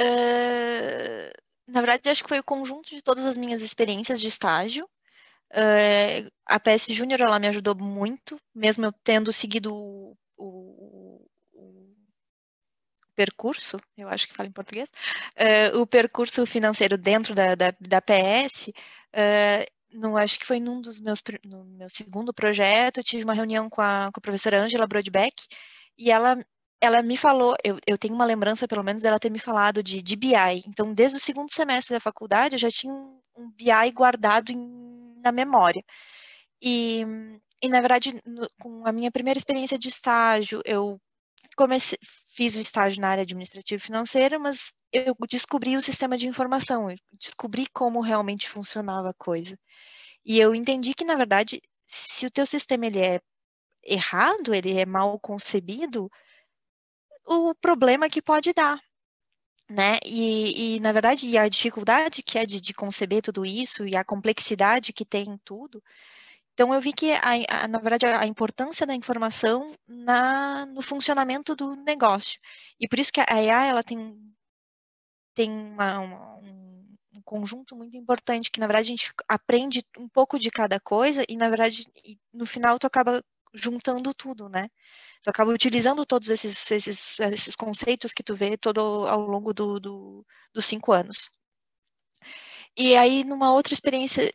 Uh, 0.00 1.32
na 1.68 1.80
verdade, 1.80 2.08
acho 2.08 2.22
que 2.22 2.28
foi 2.28 2.38
o 2.38 2.44
conjunto 2.44 2.90
de 2.90 3.02
todas 3.02 3.26
as 3.26 3.36
minhas 3.36 3.60
experiências 3.60 4.20
de 4.20 4.28
estágio. 4.28 4.88
Uh, 5.52 6.30
a 6.46 6.58
PS 6.58 6.86
Júnior 6.88 7.20
ela 7.20 7.38
me 7.38 7.48
ajudou 7.48 7.74
muito, 7.74 8.40
mesmo 8.54 8.86
eu 8.86 8.92
tendo 9.04 9.32
seguido 9.32 9.74
o, 9.74 10.16
o, 10.36 10.95
percurso, 13.16 13.80
eu 13.96 14.08
acho 14.08 14.28
que 14.28 14.34
fala 14.34 14.48
em 14.48 14.52
português, 14.52 14.90
uh, 15.72 15.80
o 15.80 15.86
percurso 15.86 16.44
financeiro 16.46 16.98
dentro 16.98 17.34
da, 17.34 17.54
da, 17.54 17.74
da 17.80 18.02
PS, 18.02 18.68
uh, 18.68 18.72
eh, 19.14 19.66
no, 19.92 20.16
acho 20.16 20.38
que 20.38 20.46
foi 20.46 20.60
num 20.60 20.80
dos 20.80 21.00
meus, 21.00 21.22
no 21.44 21.64
meu 21.64 21.88
segundo 21.88 22.32
projeto, 22.34 22.98
eu 22.98 23.04
tive 23.04 23.24
uma 23.24 23.34
reunião 23.34 23.68
com 23.70 23.80
a, 23.80 24.10
com 24.12 24.20
a 24.20 24.20
professora 24.20 24.60
Angela 24.60 24.86
Brodbeck, 24.86 25.34
e 25.98 26.10
ela, 26.10 26.38
ela 26.80 27.02
me 27.02 27.16
falou, 27.16 27.56
eu, 27.64 27.78
eu 27.86 27.96
tenho 27.96 28.14
uma 28.14 28.24
lembrança 28.24 28.68
pelo 28.68 28.84
menos 28.84 29.02
dela 29.02 29.18
ter 29.18 29.30
me 29.30 29.38
falado 29.38 29.82
de, 29.82 30.02
de 30.02 30.16
BI, 30.16 30.62
então 30.68 30.92
desde 30.92 31.16
o 31.16 31.20
segundo 31.20 31.52
semestre 31.52 31.94
da 31.94 32.00
faculdade 32.00 32.56
eu 32.56 32.60
já 32.60 32.70
tinha 32.70 32.92
um, 32.92 33.18
um 33.36 33.50
BI 33.50 33.90
guardado 33.94 34.50
em, 34.52 35.20
na 35.22 35.32
memória. 35.32 35.82
E, 36.62 37.04
e 37.62 37.68
na 37.68 37.80
verdade, 37.80 38.20
no, 38.26 38.48
com 38.58 38.86
a 38.86 38.92
minha 38.92 39.10
primeira 39.10 39.38
experiência 39.38 39.78
de 39.78 39.88
estágio, 39.88 40.60
eu 40.64 41.00
comecei, 41.56 41.98
fiz 42.28 42.54
o 42.56 42.60
estágio 42.60 43.00
na 43.00 43.08
área 43.08 43.22
administrativa 43.22 43.80
e 43.80 43.84
financeira, 43.84 44.38
mas 44.38 44.72
eu 44.92 45.16
descobri 45.28 45.76
o 45.76 45.80
sistema 45.80 46.16
de 46.16 46.28
informação, 46.28 46.88
descobri 47.12 47.66
como 47.72 48.00
realmente 48.00 48.48
funcionava 48.48 49.10
a 49.10 49.14
coisa. 49.14 49.58
E 50.24 50.38
eu 50.38 50.54
entendi 50.54 50.94
que, 50.94 51.04
na 51.04 51.16
verdade, 51.16 51.60
se 51.86 52.26
o 52.26 52.30
teu 52.30 52.46
sistema 52.46 52.86
ele 52.86 53.00
é 53.00 53.20
errado, 53.84 54.54
ele 54.54 54.78
é 54.78 54.84
mal 54.84 55.18
concebido, 55.18 56.10
o 57.24 57.54
problema 57.54 58.08
que 58.08 58.22
pode 58.22 58.52
dar, 58.52 58.78
né? 59.68 59.98
E, 60.04 60.76
e, 60.76 60.80
na 60.80 60.92
verdade, 60.92 61.36
a 61.36 61.48
dificuldade 61.48 62.22
que 62.22 62.38
é 62.38 62.46
de, 62.46 62.60
de, 62.60 62.74
conceber 62.74 63.22
tudo 63.22 63.44
isso 63.44 63.86
e 63.86 63.96
a 63.96 64.04
complexidade 64.04 64.92
que 64.92 65.04
tem 65.04 65.24
em 65.24 65.38
tudo. 65.38 65.82
Então, 66.56 66.72
eu 66.72 66.80
vi 66.80 66.90
que, 66.90 67.12
a, 67.12 67.64
a, 67.64 67.68
na 67.68 67.78
verdade, 67.78 68.06
a, 68.06 68.26
importância 68.26 68.86
da 68.86 68.94
informação 68.94 69.72
na, 69.86 70.64
no 70.64 70.80
funcionamento 70.80 71.54
do 71.54 71.76
negócio. 71.76 72.40
E 72.80 72.88
por 72.88 72.98
isso 72.98 73.12
que 73.12 73.20
a 73.20 73.26
AI, 73.28 73.68
ela 73.68 73.82
tem, 73.82 74.18
tem 75.34 75.50
uma, 75.50 75.98
uma, 75.98 76.36
um, 76.38 77.20
conjunto 77.22 77.76
muito 77.76 77.94
importante, 77.98 78.50
que, 78.50 78.58
na 78.58 78.66
verdade, 78.66 78.86
a 78.86 78.96
gente 78.96 79.12
aprende 79.28 79.84
um 79.98 80.08
pouco 80.08 80.38
de 80.38 80.50
cada 80.50 80.80
coisa 80.80 81.24
e, 81.28 81.36
na 81.36 81.50
verdade, 81.50 81.84
no 82.32 82.46
final, 82.46 82.78
tu 82.78 82.86
acaba 82.86 83.22
juntando 83.52 84.14
tudo, 84.14 84.48
né? 84.48 84.70
Tu 85.22 85.28
acaba 85.28 85.52
utilizando 85.52 86.06
todos 86.06 86.30
esses, 86.30 86.70
esses, 86.70 87.20
esses 87.20 87.54
conceitos 87.54 88.14
que 88.14 88.22
tu 88.22 88.34
vê 88.34 88.56
todo 88.56 88.80
ao 88.80 89.20
longo 89.20 89.52
do, 89.52 89.78
do, 89.78 90.26
dos 90.54 90.64
cinco 90.66 90.90
anos. 90.92 91.30
E 92.74 92.96
aí, 92.96 93.24
numa 93.24 93.52
outra 93.52 93.74
experiência, 93.74 94.32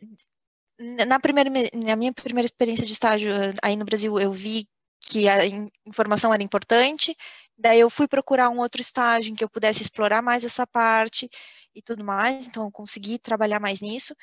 na, 1.06 1.20
primeira, 1.20 1.50
na 1.74 1.96
minha 1.96 2.12
primeira 2.12 2.46
experiência 2.46 2.86
de 2.86 2.92
estágio 2.92 3.32
aí 3.62 3.76
no 3.76 3.84
Brasil, 3.84 4.18
eu 4.18 4.32
vi 4.32 4.66
que 5.00 5.28
a 5.28 5.38
informação 5.86 6.32
era 6.32 6.42
importante, 6.42 7.16
daí 7.58 7.80
eu 7.80 7.90
fui 7.90 8.06
procurar 8.06 8.50
um 8.50 8.60
outro 8.60 8.80
estágio 8.80 9.32
em 9.32 9.34
que 9.34 9.42
eu 9.42 9.48
pudesse 9.48 9.82
explorar 9.82 10.22
mais 10.22 10.44
essa 10.44 10.66
parte 10.66 11.28
e 11.74 11.82
tudo 11.82 12.04
mais, 12.04 12.46
então 12.46 12.64
eu 12.64 12.70
consegui 12.70 13.18
trabalhar 13.18 13.58
mais 13.58 13.80
nisso, 13.80 14.14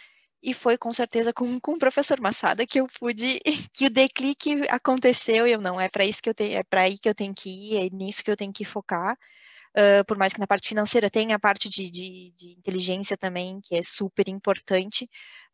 e 0.41 0.53
foi 0.53 0.77
com 0.77 0.91
certeza 0.93 1.33
com, 1.33 1.59
com 1.59 1.73
o 1.73 1.79
professor 1.79 2.19
Massada 2.21 2.65
que 2.65 2.79
eu 2.79 2.87
pude, 2.99 3.39
que 3.73 3.87
o 3.87 3.89
declique 3.89 4.63
aconteceu. 4.69 5.45
E 5.45 5.51
eu 5.51 5.61
não, 5.61 5.79
é 5.79 5.89
para 5.89 6.05
isso 6.05 6.21
que 6.21 6.29
eu 6.29 6.33
tenho, 6.33 6.57
é 6.57 6.63
para 6.63 6.81
aí 6.81 6.97
que 6.97 7.09
eu 7.09 7.15
tenho 7.15 7.33
que 7.33 7.49
ir, 7.49 7.77
é 7.77 7.89
nisso 7.89 8.23
que 8.23 8.31
eu 8.31 8.37
tenho 8.37 8.53
que 8.53 8.63
focar. 8.63 9.17
Uh, 9.77 10.03
por 10.05 10.17
mais 10.17 10.33
que 10.33 10.39
na 10.39 10.47
parte 10.47 10.69
financeira 10.69 11.09
tenha 11.09 11.35
a 11.35 11.39
parte 11.39 11.69
de, 11.69 11.91
de, 11.91 12.33
de 12.35 12.51
inteligência 12.57 13.15
também, 13.15 13.61
que 13.61 13.75
é 13.75 13.81
super 13.83 14.27
importante, 14.27 15.07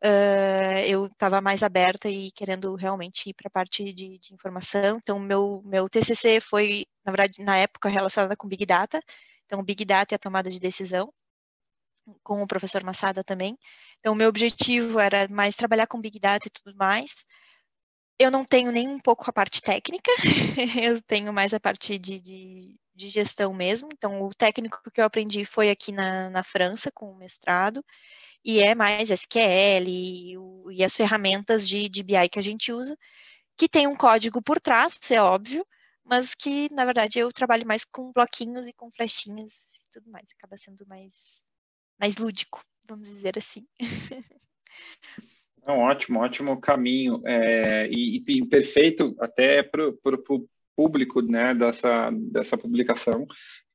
uh, 0.03 0.79
eu 0.87 1.05
estava 1.07 1.41
mais 1.41 1.63
aberta 1.63 2.09
e 2.09 2.31
querendo 2.31 2.75
realmente 2.75 3.29
ir 3.29 3.33
para 3.33 3.47
a 3.47 3.51
parte 3.51 3.93
de, 3.93 4.17
de, 4.17 4.33
informação. 4.33 4.97
Então, 4.97 5.19
meu, 5.19 5.61
meu 5.65 5.89
TCC 5.89 6.39
foi, 6.39 6.85
na 7.05 7.11
verdade, 7.11 7.43
na 7.43 7.57
época 7.57 7.89
relacionada 7.89 8.35
com 8.37 8.47
Big 8.47 8.65
Data. 8.65 9.01
Então, 9.45 9.63
Big 9.63 9.83
Data 9.85 10.15
é 10.15 10.17
a 10.17 10.19
tomada 10.19 10.49
de 10.49 10.59
decisão 10.59 11.11
com 12.23 12.41
o 12.41 12.47
professor 12.47 12.83
Massada 12.83 13.23
também. 13.23 13.57
Então, 13.99 14.13
o 14.13 14.15
meu 14.15 14.29
objetivo 14.29 14.99
era 14.99 15.27
mais 15.27 15.55
trabalhar 15.55 15.87
com 15.87 15.99
Big 15.99 16.19
Data 16.19 16.47
e 16.47 16.51
tudo 16.51 16.75
mais. 16.77 17.25
Eu 18.19 18.31
não 18.31 18.45
tenho 18.45 18.71
nem 18.71 18.87
um 18.87 18.99
pouco 18.99 19.29
a 19.29 19.33
parte 19.33 19.61
técnica, 19.61 20.09
eu 20.81 21.01
tenho 21.01 21.33
mais 21.33 21.53
a 21.53 21.59
parte 21.59 21.97
de, 21.99 22.21
de, 22.21 22.77
de, 22.95 23.09
gestão 23.09 23.53
mesmo. 23.53 23.89
Então, 23.93 24.21
o 24.23 24.33
técnico 24.33 24.79
que 24.91 25.01
eu 25.01 25.05
aprendi 25.05 25.45
foi 25.45 25.69
aqui 25.69 25.91
na, 25.91 26.29
na 26.29 26.43
França, 26.43 26.91
com 26.91 27.11
o 27.11 27.15
mestrado, 27.15 27.83
e 28.43 28.61
é 28.61 28.75
mais 28.75 29.09
SQL 29.09 29.87
e, 29.87 30.35
e 30.71 30.83
as 30.83 30.95
ferramentas 30.95 31.67
de, 31.67 31.89
de 31.89 32.03
BI 32.03 32.29
que 32.29 32.39
a 32.39 32.43
gente 32.43 32.71
usa, 32.71 32.97
que 33.57 33.69
tem 33.69 33.87
um 33.87 33.95
código 33.95 34.41
por 34.41 34.59
trás, 34.59 34.99
é 35.11 35.21
óbvio, 35.21 35.65
mas 36.03 36.35
que, 36.35 36.69
na 36.71 36.85
verdade, 36.85 37.19
eu 37.19 37.31
trabalho 37.31 37.65
mais 37.65 37.83
com 37.83 38.11
bloquinhos 38.11 38.67
e 38.67 38.73
com 38.73 38.91
flechinhas 38.91 39.53
e 39.53 39.91
tudo 39.93 40.11
mais, 40.11 40.27
acaba 40.37 40.57
sendo 40.57 40.85
mais 40.87 41.43
mais 41.99 42.17
lúdico, 42.17 42.61
vamos 42.87 43.07
dizer 43.07 43.37
assim. 43.37 43.65
Um 45.67 45.79
ótimo, 45.79 46.19
ótimo 46.19 46.61
caminho 46.61 47.23
é, 47.25 47.87
e, 47.89 48.17
e, 48.17 48.45
perfeito 48.45 49.15
até 49.19 49.63
para 49.63 49.87
o 49.87 50.47
público 50.75 51.21
né, 51.21 51.53
dessa, 51.53 52.11
dessa 52.11 52.57
publicação, 52.57 53.25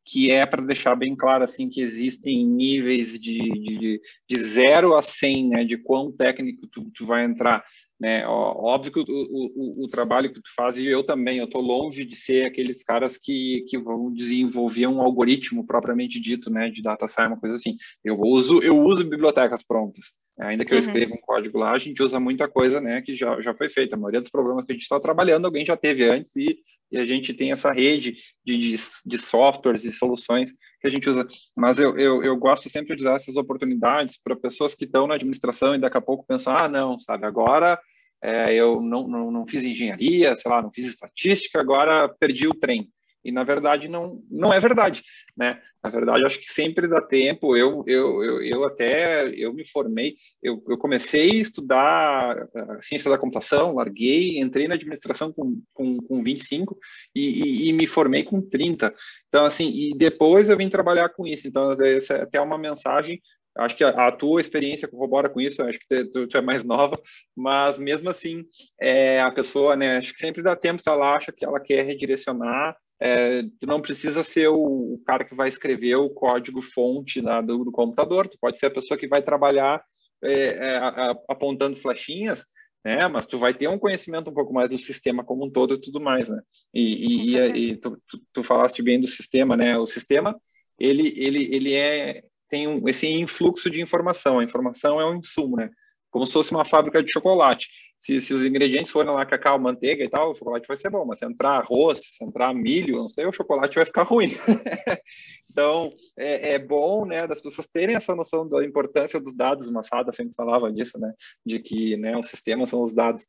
que 0.04 0.30
é 0.30 0.44
para 0.44 0.62
deixar 0.62 0.96
bem 0.96 1.14
claro 1.14 1.44
assim 1.44 1.68
que 1.68 1.80
existem 1.80 2.44
níveis 2.44 3.18
de, 3.18 3.38
de, 3.38 4.00
de 4.28 4.42
0 4.42 4.96
a 4.96 5.02
100, 5.02 5.48
né, 5.48 5.64
de 5.64 5.76
quão 5.76 6.10
técnico 6.10 6.66
tu, 6.66 6.90
tu 6.94 7.06
vai 7.06 7.24
entrar. 7.24 7.64
Né? 8.00 8.26
Óbvio 8.26 8.92
que 8.92 9.00
o, 9.00 9.04
o, 9.06 9.84
o, 9.84 9.86
trabalho 9.86 10.32
que 10.32 10.40
tu 10.40 10.50
faz, 10.56 10.78
e 10.78 10.86
eu 10.86 11.04
também, 11.04 11.36
eu 11.36 11.44
estou 11.44 11.60
longe 11.60 12.02
de 12.06 12.16
ser 12.16 12.46
aqueles 12.46 12.82
caras 12.82 13.18
que, 13.18 13.66
que 13.68 13.76
vão 13.76 14.10
desenvolver 14.10 14.86
um 14.86 15.02
algoritmo 15.02 15.66
propriamente 15.66 16.18
dito, 16.18 16.50
né, 16.50 16.70
de 16.70 16.82
data 16.82 17.06
science, 17.06 17.30
uma 17.30 17.38
coisa 17.38 17.56
assim. 17.56 17.76
Eu 18.02 18.18
uso, 18.18 18.62
eu 18.62 18.78
uso 18.80 19.04
bibliotecas 19.04 19.62
prontas. 19.62 20.14
Ainda 20.40 20.64
que 20.64 20.72
eu 20.72 20.76
uhum. 20.76 20.80
escreva 20.80 21.12
um 21.12 21.20
código 21.20 21.58
lá, 21.58 21.72
a 21.72 21.78
gente 21.78 22.02
usa 22.02 22.18
muita 22.18 22.48
coisa, 22.48 22.80
né, 22.80 23.02
que 23.02 23.14
já, 23.14 23.38
já 23.42 23.52
foi 23.52 23.68
feita. 23.68 23.96
A 23.96 23.98
maioria 23.98 24.22
dos 24.22 24.30
problemas 24.30 24.64
que 24.64 24.72
a 24.72 24.74
gente 24.74 24.82
está 24.82 24.98
trabalhando, 24.98 25.44
alguém 25.44 25.66
já 25.66 25.76
teve 25.76 26.02
antes 26.08 26.34
e, 26.36 26.56
e 26.90 26.98
a 26.98 27.06
gente 27.06 27.32
tem 27.32 27.52
essa 27.52 27.72
rede 27.72 28.16
de, 28.44 28.58
de, 28.58 28.76
de, 29.06 29.18
softwares 29.18 29.84
e 29.84 29.92
soluções 29.92 30.52
que 30.80 30.86
a 30.86 30.90
gente 30.90 31.08
usa. 31.08 31.26
Mas 31.56 31.78
eu, 31.78 31.96
eu, 31.98 32.22
eu 32.22 32.36
gosto 32.36 32.68
sempre 32.68 32.96
de 32.96 33.02
usar 33.02 33.14
essas 33.14 33.36
oportunidades 33.36 34.18
para 34.22 34.34
pessoas 34.34 34.74
que 34.74 34.84
estão 34.84 35.06
na 35.06 35.14
administração 35.14 35.74
e 35.74 35.78
daqui 35.78 35.96
a 35.96 36.02
pouco 36.02 36.26
pensam, 36.26 36.56
ah, 36.56 36.68
não, 36.68 36.98
sabe, 36.98 37.26
agora 37.26 37.78
é, 38.22 38.54
eu 38.54 38.80
não, 38.80 39.06
não, 39.08 39.30
não 39.30 39.46
fiz 39.46 39.62
engenharia, 39.62 40.34
sei 40.34 40.50
lá, 40.50 40.60
não 40.60 40.70
fiz 40.70 40.86
estatística, 40.86 41.60
agora 41.60 42.08
perdi 42.08 42.46
o 42.46 42.54
trem. 42.54 42.90
E 43.24 43.30
na 43.30 43.44
verdade 43.44 43.88
não, 43.88 44.22
não 44.30 44.52
é 44.52 44.60
verdade, 44.60 45.02
né? 45.36 45.60
Na 45.82 45.88
verdade, 45.88 46.26
acho 46.26 46.38
que 46.38 46.52
sempre 46.52 46.86
dá 46.86 47.00
tempo. 47.00 47.56
Eu, 47.56 47.82
eu, 47.86 48.22
eu, 48.22 48.42
eu 48.42 48.64
até 48.64 49.28
eu 49.28 49.52
me 49.52 49.66
formei, 49.66 50.16
eu, 50.42 50.62
eu 50.68 50.76
comecei 50.76 51.30
a 51.30 51.34
estudar 51.36 52.48
a 52.54 52.82
ciência 52.82 53.10
da 53.10 53.16
computação, 53.16 53.74
larguei, 53.74 54.38
entrei 54.38 54.68
na 54.68 54.74
administração 54.74 55.32
com, 55.32 55.62
com, 55.72 55.96
com 55.96 56.22
25 56.22 56.78
e, 57.14 57.30
e, 57.30 57.68
e 57.68 57.72
me 57.72 57.86
formei 57.86 58.24
com 58.24 58.42
30. 58.42 58.94
Então, 59.28 59.46
assim, 59.46 59.70
e 59.70 59.96
depois 59.96 60.50
eu 60.50 60.56
vim 60.56 60.68
trabalhar 60.68 61.08
com 61.08 61.26
isso. 61.26 61.48
Então, 61.48 61.72
essa 61.82 62.14
é 62.14 62.22
até 62.22 62.38
uma 62.40 62.58
mensagem 62.58 63.20
acho 63.56 63.76
que 63.76 63.84
a, 63.84 64.08
a, 64.08 64.12
tua 64.12 64.40
experiência 64.40 64.88
corrobora 64.88 65.28
com 65.28 65.40
isso, 65.40 65.62
acho 65.62 65.78
que 65.78 66.04
tu, 66.04 66.28
tu, 66.28 66.36
é 66.36 66.40
mais 66.40 66.64
nova, 66.64 67.00
mas 67.36 67.78
mesmo 67.78 68.08
assim, 68.08 68.44
é, 68.80 69.20
a 69.20 69.30
pessoa, 69.30 69.74
né, 69.74 69.96
acho 69.96 70.12
que 70.12 70.18
sempre 70.18 70.42
dá 70.42 70.54
tempo 70.54 70.82
se 70.82 70.88
ela 70.88 71.16
acha 71.16 71.32
que 71.32 71.44
ela 71.44 71.58
quer 71.58 71.84
redirecionar, 71.84 72.76
é, 73.00 73.42
tu 73.42 73.66
não 73.66 73.80
precisa 73.80 74.22
ser 74.22 74.48
o, 74.48 74.94
o, 74.94 75.02
cara 75.06 75.24
que 75.24 75.34
vai 75.34 75.48
escrever 75.48 75.96
o 75.96 76.10
código 76.10 76.60
fonte 76.60 77.22
né, 77.22 77.40
do, 77.40 77.64
do, 77.64 77.72
computador, 77.72 78.28
tu 78.28 78.36
pode 78.38 78.58
ser 78.58 78.66
a 78.66 78.70
pessoa 78.70 78.98
que 78.98 79.08
vai 79.08 79.22
trabalhar 79.22 79.82
é, 80.22 80.32
é, 80.32 80.76
a, 80.76 80.88
a, 80.88 81.16
apontando 81.28 81.76
flechinhas, 81.76 82.44
né? 82.84 83.08
Mas 83.08 83.26
tu 83.26 83.38
vai 83.38 83.54
ter 83.54 83.68
um 83.68 83.78
conhecimento 83.78 84.30
um 84.30 84.34
pouco 84.34 84.52
mais 84.52 84.68
do 84.68 84.78
sistema 84.78 85.24
como 85.24 85.46
um 85.46 85.50
todo 85.50 85.74
e 85.74 85.80
tudo 85.80 86.00
mais, 86.00 86.28
né? 86.28 86.40
E, 86.74 86.82
e, 86.82 87.36
e, 87.36 87.70
e 87.70 87.76
tu, 87.76 87.98
tu, 88.06 88.20
tu, 88.32 88.42
falaste 88.42 88.82
bem 88.82 89.00
do 89.00 89.06
sistema, 89.06 89.56
né? 89.56 89.78
O 89.78 89.86
sistema 89.86 90.38
ele 90.78 91.14
ele 91.16 91.54
ele 91.54 91.74
é 91.74 92.22
tem 92.48 92.66
um, 92.66 92.86
esse 92.88 93.06
influxo 93.06 93.70
de 93.70 93.80
informação. 93.80 94.38
A 94.38 94.44
informação 94.44 95.00
é 95.00 95.06
um 95.08 95.16
insumo, 95.16 95.56
né? 95.56 95.70
Como 96.10 96.26
se 96.26 96.32
fosse 96.32 96.50
uma 96.50 96.64
fábrica 96.64 97.02
de 97.02 97.12
chocolate. 97.12 97.68
Se, 97.96 98.20
se 98.20 98.34
os 98.34 98.44
ingredientes 98.44 98.90
forem 98.90 99.12
lá 99.12 99.24
cacau, 99.24 99.58
manteiga 99.58 100.02
e 100.02 100.08
tal, 100.08 100.30
o 100.30 100.34
chocolate 100.34 100.66
vai 100.66 100.76
ser 100.76 100.90
bom. 100.90 101.04
Mas 101.04 101.18
se 101.18 101.24
entrar 101.24 101.58
arroz, 101.58 102.00
se 102.00 102.24
entrar 102.24 102.52
milho, 102.52 102.96
não 102.96 103.08
sei, 103.08 103.26
o 103.26 103.32
chocolate 103.32 103.76
vai 103.76 103.86
ficar 103.86 104.02
ruim. 104.02 104.30
então, 105.50 105.90
é, 106.18 106.54
é, 106.54 106.58
bom, 106.58 107.04
né, 107.04 107.26
das 107.26 107.40
pessoas 107.40 107.68
terem 107.68 107.94
essa 107.94 108.14
noção 108.14 108.48
da 108.48 108.64
importância 108.64 109.20
dos 109.20 109.36
dados. 109.36 109.68
O 109.68 109.72
Massada 109.72 110.12
sempre 110.12 110.34
falava 110.34 110.72
disso, 110.72 110.98
né? 110.98 111.12
De 111.46 111.60
que, 111.60 111.96
né, 111.96 112.16
o 112.16 112.24
sistema 112.24 112.66
são 112.66 112.82
os 112.82 112.92
dados. 112.92 113.24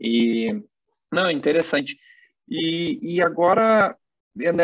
E, 0.00 0.54
não, 1.12 1.30
interessante. 1.30 1.96
E, 2.48 2.98
e 3.02 3.22
agora, 3.22 3.96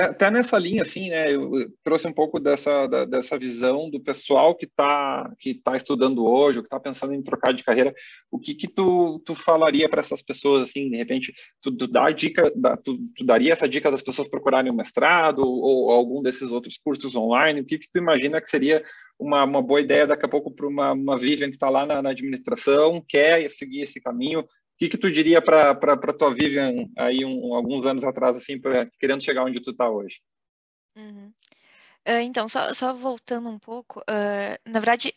até 0.09 0.31
nessa 0.31 0.57
linha, 0.59 0.83
assim, 0.83 1.11
né, 1.11 1.35
eu 1.35 1.69
trouxe 1.83 2.07
um 2.07 2.13
pouco 2.13 2.39
dessa, 2.39 2.87
da, 2.87 3.05
dessa 3.05 3.37
visão 3.37 3.91
do 3.91 4.01
pessoal 4.01 4.55
que 4.55 4.65
está 4.65 5.33
que 5.41 5.55
tá 5.55 5.77
estudando 5.77 6.25
hoje, 6.25 6.59
ou 6.59 6.63
que 6.63 6.69
está 6.69 6.79
pensando 6.79 7.13
em 7.13 7.23
trocar 7.23 7.53
de 7.53 7.65
carreira, 7.65 7.93
o 8.31 8.39
que 8.39 8.55
que 8.55 8.69
tu, 8.69 9.21
tu 9.27 9.35
falaria 9.35 9.89
para 9.89 10.01
essas 10.01 10.23
pessoas, 10.23 10.63
assim, 10.63 10.89
de 10.89 10.97
repente, 10.97 11.33
tu, 11.61 11.77
tu 11.77 11.89
dá 11.89 12.11
dica, 12.13 12.49
tu, 12.85 12.97
tu, 13.15 13.25
daria 13.25 13.53
essa 13.53 13.69
dica 13.69 13.91
das 13.91 14.03
pessoas 14.03 14.29
procurarem 14.29 14.71
um 14.71 14.77
mestrado, 14.77 15.41
ou, 15.41 15.61
ou, 15.63 15.91
algum 15.91 16.23
desses 16.23 16.53
outros 16.53 16.79
cursos 16.79 17.17
online, 17.17 17.61
o 17.61 17.67
que 17.67 17.79
que 17.79 17.89
tu 17.93 17.99
imagina 17.99 18.41
que 18.41 18.49
seria 18.49 18.85
uma, 19.19 19.43
uma 19.45 19.63
boa 19.63 19.81
ideia 19.81 20.07
daqui 20.07 20.25
a 20.25 20.29
pouco 20.29 20.51
para 20.55 20.69
uma, 20.69 20.93
uma 20.93 21.19
Vivian 21.19 21.49
que 21.49 21.57
está 21.57 21.69
lá 21.69 21.85
na, 21.85 22.01
na 22.01 22.11
administração, 22.11 23.05
quer 23.07 23.51
seguir 23.51 23.83
esse 23.83 24.01
caminho, 24.01 24.45
que, 24.79 24.89
que 24.89 24.99
tu 24.99 25.11
diria 25.11 25.41
para 25.41 25.71
a 25.71 26.13
tua 26.13 26.35
Vivian 26.35 26.89
aí 26.97 27.25
um, 27.25 27.55
alguns 27.55 27.87
anos 27.87 28.05
atrás, 28.05 28.37
assim, 28.37 28.61
pra, 28.61 28.87
querendo 28.99 29.23
chegar 29.23 29.45
onde 29.45 29.61
tu 29.61 29.71
está 29.71 29.89
hoje? 29.89 30.21
Uhum. 30.97 31.33
Uh, 32.09 32.21
então, 32.23 32.47
só, 32.47 32.73
só, 32.73 32.93
voltando 32.93 33.49
um 33.49 33.59
pouco, 33.59 34.01
uh, 34.01 34.71
na 34.71 34.79
verdade, 34.79 35.13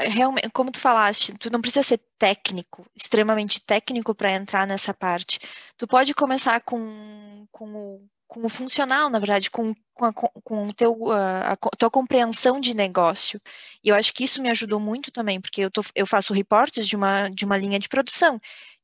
realmente, 0.00 0.48
como 0.50 0.70
tu 0.72 0.80
falaste, 0.80 1.36
tu 1.38 1.50
não 1.50 1.60
precisa 1.60 1.82
ser 1.82 2.00
técnico, 2.18 2.86
extremamente 2.96 3.60
técnico 3.60 4.14
para 4.14 4.32
entrar 4.32 4.66
nessa 4.66 4.94
parte. 4.94 5.38
Tu 5.76 5.86
pode 5.86 6.14
começar 6.14 6.60
com, 6.62 7.46
com 7.52 7.74
o 7.74 8.08
com 8.28 8.44
o 8.44 8.48
funcional, 8.48 9.08
na 9.08 9.18
verdade, 9.18 9.50
com, 9.50 9.74
com, 9.94 10.04
a, 10.04 10.12
com 10.12 10.68
o 10.68 10.72
teu, 10.72 11.10
a, 11.10 11.52
a, 11.52 11.56
tua 11.56 11.90
compreensão 11.90 12.60
de 12.60 12.74
negócio. 12.74 13.40
E 13.82 13.88
eu 13.88 13.94
acho 13.94 14.12
que 14.12 14.22
isso 14.22 14.42
me 14.42 14.50
ajudou 14.50 14.78
muito 14.78 15.10
também, 15.10 15.40
porque 15.40 15.62
eu, 15.62 15.70
tô, 15.70 15.82
eu 15.94 16.06
faço 16.06 16.34
reportes 16.34 16.86
de 16.86 16.94
uma, 16.94 17.30
de 17.30 17.46
uma 17.46 17.56
linha 17.56 17.78
de 17.78 17.88
produção. 17.88 18.38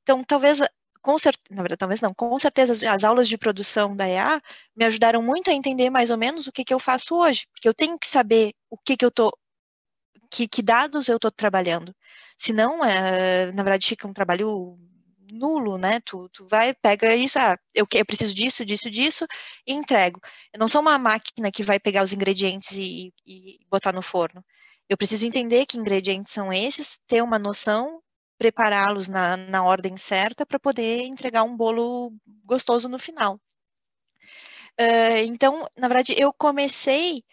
Então, 0.05 0.23
talvez 0.23 0.61
com 1.03 1.19
certeza, 1.19 1.55
na 1.55 1.63
verdade, 1.63 1.79
talvez 1.79 2.01
não, 2.01 2.15
com 2.15 2.37
certeza 2.39 2.73
as, 2.73 2.83
as, 2.83 3.05
aulas 3.05 3.29
de 3.29 3.37
produção 3.37 3.95
da 3.95 4.09
EA 4.09 4.41
me 4.75 4.87
ajudaram 4.87 5.23
muito 5.23 5.51
a 5.51 5.53
entender 5.55 5.91
mais 5.91 6.11
ou 6.11 6.17
menos 6.17 6.47
o 6.47 6.53
que, 6.53 6.65
que 6.65 6.73
eu 6.73 6.79
faço 6.79 7.15
hoje, 7.15 7.47
porque 7.53 7.69
eu 7.69 7.75
tenho 7.75 7.99
que 7.99 8.09
saber 8.09 8.55
o 8.71 8.79
que, 8.79 8.97
que 8.97 9.05
eu 9.05 9.11
tô, 9.11 9.31
que, 10.31 10.49
que 10.49 10.63
dados 10.63 11.09
eu 11.09 11.17
estou 11.17 11.31
trabalhando. 11.31 11.95
Senão, 12.39 12.85
é, 12.85 13.53
na 13.53 13.63
verdade, 13.63 13.87
fica 13.87 14.09
um 14.09 14.15
trabalho 14.15 14.79
nulo, 15.33 15.79
né? 15.79 16.01
Tu, 16.01 16.29
tu 16.31 16.47
vai, 16.47 16.75
pega 16.75 17.15
isso, 17.15 17.39
ah, 17.39 17.59
eu, 17.75 17.87
eu 17.95 18.07
preciso 18.07 18.35
disso, 18.35 18.65
disso, 18.65 18.91
disso, 18.91 19.27
e 19.67 19.73
entrego. 19.73 20.21
Eu 20.53 20.59
não 20.59 20.69
sou 20.69 20.81
uma 20.81 20.99
máquina 20.99 21.51
que 21.53 21.63
vai 21.63 21.79
pegar 21.79 22.03
os 22.03 22.13
ingredientes 22.13 22.73
e, 22.73 23.13
e 23.27 23.59
botar 23.71 23.93
no 23.93 24.03
forno. 24.03 24.45
Eu 24.89 24.97
preciso 24.97 25.27
entender 25.27 25.67
que 25.67 25.79
ingredientes 25.79 26.33
são 26.33 26.53
esses, 26.53 26.99
ter 27.07 27.23
uma 27.23 27.39
noção 27.39 28.03
prepará-los 28.45 29.09
na, 29.09 29.39
na 29.39 29.65
ordem 29.65 29.97
certa 29.97 30.45
para 30.45 30.59
poder 30.59 31.05
entregar 31.05 31.45
um 31.45 31.57
bolo 31.57 32.13
gostoso 32.45 32.91
no 32.91 32.99
final. 32.99 33.41
Uh, 34.79 35.25
então, 35.27 35.67
na 35.79 35.89
verdade, 35.89 36.15
eu 36.19 36.31
comecei, 36.31 37.25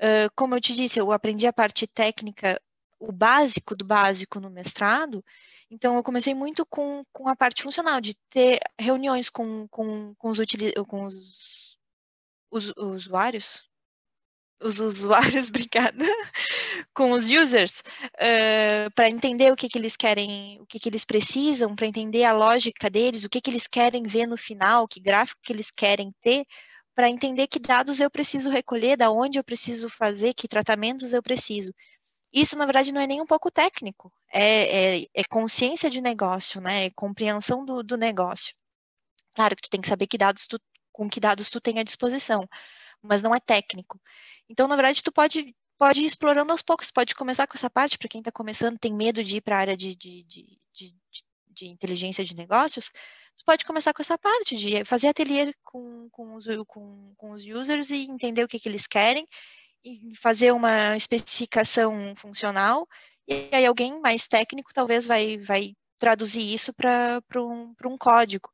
uh, 0.00 0.30
como 0.36 0.54
eu 0.54 0.60
te 0.60 0.72
disse, 0.72 1.00
eu 1.00 1.10
aprendi 1.10 1.48
a 1.48 1.52
parte 1.52 1.84
técnica, 1.84 2.60
o 3.00 3.10
básico 3.10 3.74
do 3.74 3.84
básico 3.84 4.38
no 4.38 4.50
mestrado, 4.50 5.24
então 5.68 5.96
eu 5.96 6.02
comecei 6.04 6.32
muito 6.32 6.64
com, 6.64 7.04
com 7.12 7.28
a 7.28 7.34
parte 7.34 7.64
funcional, 7.64 8.00
de 8.00 8.14
ter 8.30 8.60
reuniões 8.78 9.28
com, 9.28 9.66
com, 9.66 10.14
com, 10.14 10.30
os, 10.30 10.38
os, 10.38 11.76
os 12.52 12.72
usuários, 12.76 13.68
os 14.62 14.80
usuários, 14.80 15.48
obrigada, 15.50 16.04
com 16.94 17.12
os 17.12 17.28
users, 17.28 17.82
uh, 18.14 18.90
para 18.94 19.08
entender 19.08 19.52
o 19.52 19.56
que, 19.56 19.68
que 19.68 19.78
eles 19.78 19.96
querem, 19.96 20.60
o 20.60 20.66
que, 20.66 20.78
que 20.78 20.88
eles 20.88 21.04
precisam, 21.04 21.74
para 21.74 21.86
entender 21.86 22.24
a 22.24 22.32
lógica 22.32 22.88
deles, 22.88 23.24
o 23.24 23.28
que, 23.28 23.40
que 23.40 23.50
eles 23.50 23.66
querem 23.66 24.02
ver 24.02 24.26
no 24.26 24.36
final, 24.36 24.88
que 24.88 25.00
gráfico 25.00 25.40
que 25.42 25.52
eles 25.52 25.70
querem 25.70 26.12
ter, 26.20 26.44
para 26.94 27.08
entender 27.08 27.46
que 27.46 27.58
dados 27.58 28.00
eu 28.00 28.10
preciso 28.10 28.50
recolher, 28.50 28.96
da 28.96 29.10
onde 29.10 29.38
eu 29.38 29.44
preciso 29.44 29.88
fazer, 29.88 30.34
que 30.34 30.48
tratamentos 30.48 31.12
eu 31.12 31.22
preciso. 31.22 31.72
Isso, 32.32 32.56
na 32.56 32.64
verdade, 32.64 32.92
não 32.92 33.00
é 33.00 33.06
nem 33.06 33.20
um 33.20 33.26
pouco 33.26 33.50
técnico, 33.50 34.10
é, 34.32 35.00
é, 35.00 35.06
é 35.14 35.24
consciência 35.24 35.90
de 35.90 36.00
negócio, 36.00 36.60
né? 36.60 36.86
É 36.86 36.90
compreensão 36.90 37.64
do, 37.64 37.82
do 37.82 37.96
negócio. 37.96 38.54
Claro 39.34 39.54
que 39.56 39.62
tu 39.62 39.70
tem 39.70 39.80
que 39.80 39.88
saber 39.88 40.06
que 40.06 40.18
dados 40.18 40.46
tu, 40.46 40.58
com 40.92 41.08
que 41.08 41.20
dados 41.20 41.50
tu 41.50 41.60
tem 41.60 41.78
à 41.78 41.82
disposição, 41.82 42.46
mas 43.02 43.22
não 43.22 43.34
é 43.34 43.40
técnico. 43.40 44.00
Então, 44.48 44.68
na 44.68 44.76
verdade, 44.76 45.02
tu 45.02 45.12
pode, 45.12 45.54
pode 45.78 46.02
ir 46.02 46.06
explorando 46.06 46.52
aos 46.52 46.62
poucos, 46.62 46.90
pode 46.90 47.14
começar 47.14 47.46
com 47.46 47.56
essa 47.56 47.70
parte, 47.70 47.98
para 47.98 48.08
quem 48.08 48.20
está 48.20 48.32
começando, 48.32 48.78
tem 48.78 48.92
medo 48.92 49.22
de 49.22 49.36
ir 49.36 49.40
para 49.40 49.56
a 49.56 49.60
área 49.60 49.76
de, 49.76 49.94
de, 49.94 50.22
de, 50.24 50.58
de, 50.72 50.94
de 51.48 51.66
inteligência 51.66 52.24
de 52.24 52.36
negócios, 52.36 52.90
tu 53.36 53.44
pode 53.44 53.64
começar 53.64 53.92
com 53.92 54.02
essa 54.02 54.18
parte 54.18 54.56
de 54.56 54.84
fazer 54.84 55.08
ateliê 55.08 55.54
com, 55.62 56.08
com, 56.10 56.34
os, 56.34 56.46
com, 56.66 57.14
com 57.16 57.30
os 57.30 57.44
users 57.44 57.90
e 57.90 58.04
entender 58.04 58.44
o 58.44 58.48
que, 58.48 58.60
que 58.60 58.68
eles 58.68 58.86
querem, 58.86 59.26
e 59.84 60.14
fazer 60.16 60.52
uma 60.52 60.96
especificação 60.96 62.14
funcional, 62.14 62.86
e 63.26 63.48
aí 63.52 63.66
alguém 63.66 64.00
mais 64.00 64.26
técnico 64.28 64.72
talvez 64.72 65.06
vai, 65.06 65.38
vai 65.38 65.74
traduzir 65.98 66.52
isso 66.52 66.72
para 66.72 67.22
um, 67.36 67.74
um 67.84 67.98
código. 67.98 68.48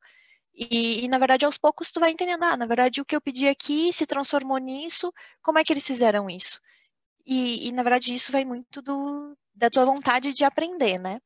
E, 0.53 1.05
e, 1.05 1.07
na 1.07 1.17
verdade, 1.17 1.45
aos 1.45 1.57
poucos 1.57 1.91
tu 1.91 1.99
vai 1.99 2.11
entendendo, 2.11 2.43
ah, 2.43 2.57
na 2.57 2.65
verdade, 2.65 3.01
o 3.01 3.05
que 3.05 3.15
eu 3.15 3.21
pedi 3.21 3.47
aqui 3.47 3.93
se 3.93 4.05
transformou 4.05 4.57
nisso, 4.57 5.13
como 5.41 5.57
é 5.59 5.63
que 5.63 5.71
eles 5.71 5.87
fizeram 5.87 6.29
isso? 6.29 6.59
E, 7.25 7.67
e 7.67 7.71
na 7.71 7.83
verdade, 7.83 8.13
isso 8.13 8.31
vai 8.31 8.43
muito 8.43 8.81
do, 8.81 9.37
da 9.53 9.69
tua 9.69 9.85
vontade 9.85 10.33
de 10.33 10.43
aprender, 10.43 10.97
né? 10.97 11.19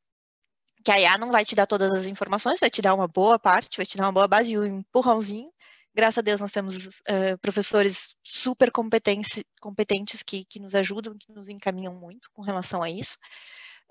Que 0.84 0.92
a 0.92 1.00
IA 1.00 1.18
não 1.18 1.32
vai 1.32 1.46
te 1.46 1.56
dar 1.56 1.66
todas 1.66 1.92
as 1.92 2.06
informações, 2.06 2.60
vai 2.60 2.70
te 2.70 2.82
dar 2.82 2.94
uma 2.94 3.08
boa 3.08 3.40
parte, 3.40 3.78
vai 3.78 3.86
te 3.86 3.98
dar 3.98 4.06
uma 4.06 4.12
boa 4.12 4.28
base 4.28 4.52
e 4.52 4.60
um 4.60 4.66
empurrãozinho. 4.80 5.52
Graças 5.96 6.18
a 6.18 6.22
Deus, 6.22 6.42
nós 6.42 6.52
temos 6.52 6.76
uh, 6.88 7.38
professores 7.40 8.16
super 8.24 8.72
competentes, 8.72 10.24
que, 10.26 10.44
que 10.46 10.60
nos 10.60 10.76
ajudam, 10.76 11.16
que 11.18 11.32
nos 11.32 11.50
encaminham 11.50 11.94
muito 11.94 12.30
com 12.34 12.42
relação 12.42 12.84
a 12.84 12.90
isso. 12.90 13.18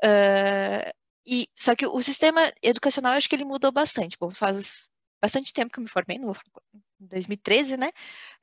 Uh, 0.05 0.93
e, 1.25 1.49
só 1.57 1.75
que 1.77 1.87
o 1.87 2.03
sistema 2.03 2.53
educacional, 2.63 3.13
eu 3.13 3.19
acho 3.19 3.29
que 3.29 3.37
ele 3.37 3.45
mudou 3.45 3.71
bastante. 3.71 4.17
Bom, 4.19 4.31
faz 4.31 4.83
bastante 5.23 5.53
tempo 5.53 5.73
que 5.73 5.79
eu 5.79 5.85
me 5.85 5.89
formei, 5.89 6.19
no, 6.19 6.33
em 7.01 7.07
2013, 7.07 7.77
né? 7.77 7.91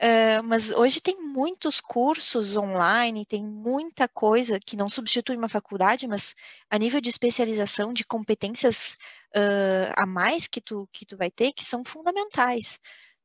Uh, 0.02 0.44
mas 0.44 0.72
hoje 0.72 1.02
tem 1.02 1.22
muitos 1.22 1.82
cursos 1.82 2.56
online, 2.56 3.26
tem 3.26 3.44
muita 3.44 4.08
coisa 4.08 4.60
que 4.60 4.78
não 4.78 4.88
substitui 4.88 5.36
uma 5.36 5.50
faculdade, 5.50 6.08
mas 6.08 6.34
a 6.70 6.78
nível 6.78 7.02
de 7.02 7.10
especialização, 7.10 7.92
de 7.92 8.06
competências 8.06 8.96
uh, 9.36 9.92
a 9.98 10.06
mais 10.06 10.48
que 10.48 10.62
tu, 10.62 10.88
que 10.94 11.06
tu 11.06 11.18
vai 11.18 11.30
ter, 11.30 11.52
que 11.52 11.66
são 11.66 11.84
fundamentais. 11.84 12.80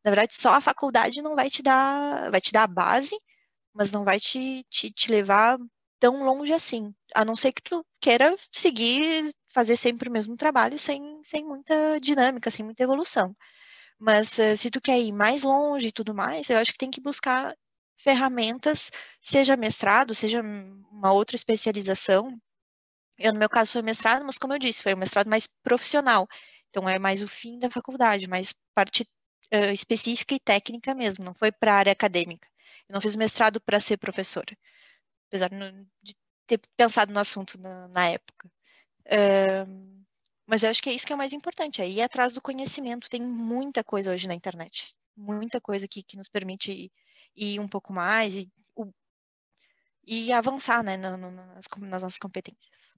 Na 0.05 0.11
verdade, 0.11 0.35
só 0.35 0.55
a 0.55 0.61
faculdade 0.61 1.23
não 1.23 1.37
vai 1.37 1.49
te 1.49 1.63
dar, 1.63 2.31
vai 2.33 2.41
te 2.41 2.53
dar 2.53 2.65
a 2.65 2.67
base, 2.67 3.17
mas 3.73 3.93
não 3.93 4.05
vai 4.05 4.19
te, 4.19 4.65
te, 4.69 4.91
te 4.91 5.11
levar 5.13 5.59
tão 6.01 6.25
longe 6.25 6.53
assim, 6.53 6.93
a 7.15 7.25
não 7.25 7.37
ser 7.37 7.53
que 7.53 7.63
tu 7.63 7.87
queira 8.01 8.35
seguir 8.53 9.33
fazer 9.55 9.77
sempre 9.77 10.09
o 10.09 10.13
mesmo 10.13 10.37
trabalho 10.37 10.79
sem, 10.79 11.21
sem 11.23 11.45
muita 11.45 12.01
dinâmica, 12.01 12.51
sem 12.51 12.65
muita 12.65 12.83
evolução. 12.83 13.37
Mas 13.99 14.39
uh, 14.39 14.57
se 14.57 14.71
tu 14.71 14.81
quer 14.81 15.01
ir 15.01 15.13
mais 15.13 15.43
longe 15.43 15.89
e 15.89 15.93
tudo 15.93 16.15
mais, 16.15 16.51
eu 16.51 16.59
acho 16.59 16.73
que 16.73 16.79
tem 16.79 16.91
que 16.91 17.01
buscar 17.01 17.57
ferramentas, 17.97 18.91
seja 19.23 19.57
mestrado, 19.57 20.15
seja 20.15 20.43
uma 20.43 21.13
outra 21.13 21.37
especialização. 21.37 22.39
Eu, 23.19 23.33
no 23.33 23.39
meu 23.39 23.49
caso, 23.49 23.73
foi 23.73 23.83
mestrado, 23.83 24.25
mas 24.25 24.39
como 24.39 24.55
eu 24.55 24.59
disse, 24.59 24.83
foi 24.83 24.95
um 24.95 24.99
mestrado 24.99 25.29
mais 25.31 25.47
profissional. 25.63 26.29
Então, 26.71 26.89
é 26.89 26.99
mais 26.99 27.23
o 27.23 27.29
fim 27.29 27.59
da 27.59 27.71
faculdade, 27.71 28.29
mais 28.29 28.55
parte 28.75 29.05
uh, 29.55 29.73
específica 29.73 30.35
e 30.35 30.41
técnica 30.41 30.95
mesmo, 30.95 31.25
não 31.25 31.35
foi 31.35 31.53
para 31.53 31.75
a 31.75 31.77
área 31.77 31.93
acadêmica. 31.93 32.49
Eu 32.89 32.95
não 32.95 33.01
fiz 33.01 33.17
mestrado 33.17 33.61
para 33.61 33.81
ser 33.81 33.99
professora, 33.99 34.57
apesar 35.29 35.51
de 36.03 36.17
ter 36.47 36.61
pensado 36.77 37.13
no 37.13 37.21
assunto 37.21 37.59
na, 37.61 37.89
na 37.89 38.09
época. 38.09 38.51
Mas 40.47 40.63
eu 40.63 40.71
acho 40.71 40.83
que 40.83 40.91
é 40.91 40.93
isso 40.93 41.07
que 41.07 41.13
é 41.13 41.17
o 41.17 41.19
mais 41.19 41.33
importante, 41.33 41.81
é 41.81 41.89
ir 41.89 42.03
atrás 42.03 42.33
do 42.33 42.41
conhecimento. 42.41 43.09
Tem 43.09 43.23
muita 43.23 43.83
coisa 43.83 44.13
hoje 44.13 44.29
na 44.29 44.35
internet, 44.35 44.95
muita 45.17 45.61
coisa 45.61 45.89
que, 45.89 46.03
que 46.03 46.17
nos 46.17 46.29
permite 46.29 46.73
ir, 46.73 46.93
ir 47.37 47.61
um 47.61 47.69
pouco 47.69 47.93
mais 47.93 48.37
e, 48.37 48.51
o, 48.77 48.91
e 50.07 50.33
avançar 50.33 50.83
né, 50.83 50.97
no, 50.97 51.17
no, 51.17 51.31
nas, 51.31 51.67
nas 51.79 52.03
nossas 52.03 52.19
competências. 52.19 52.95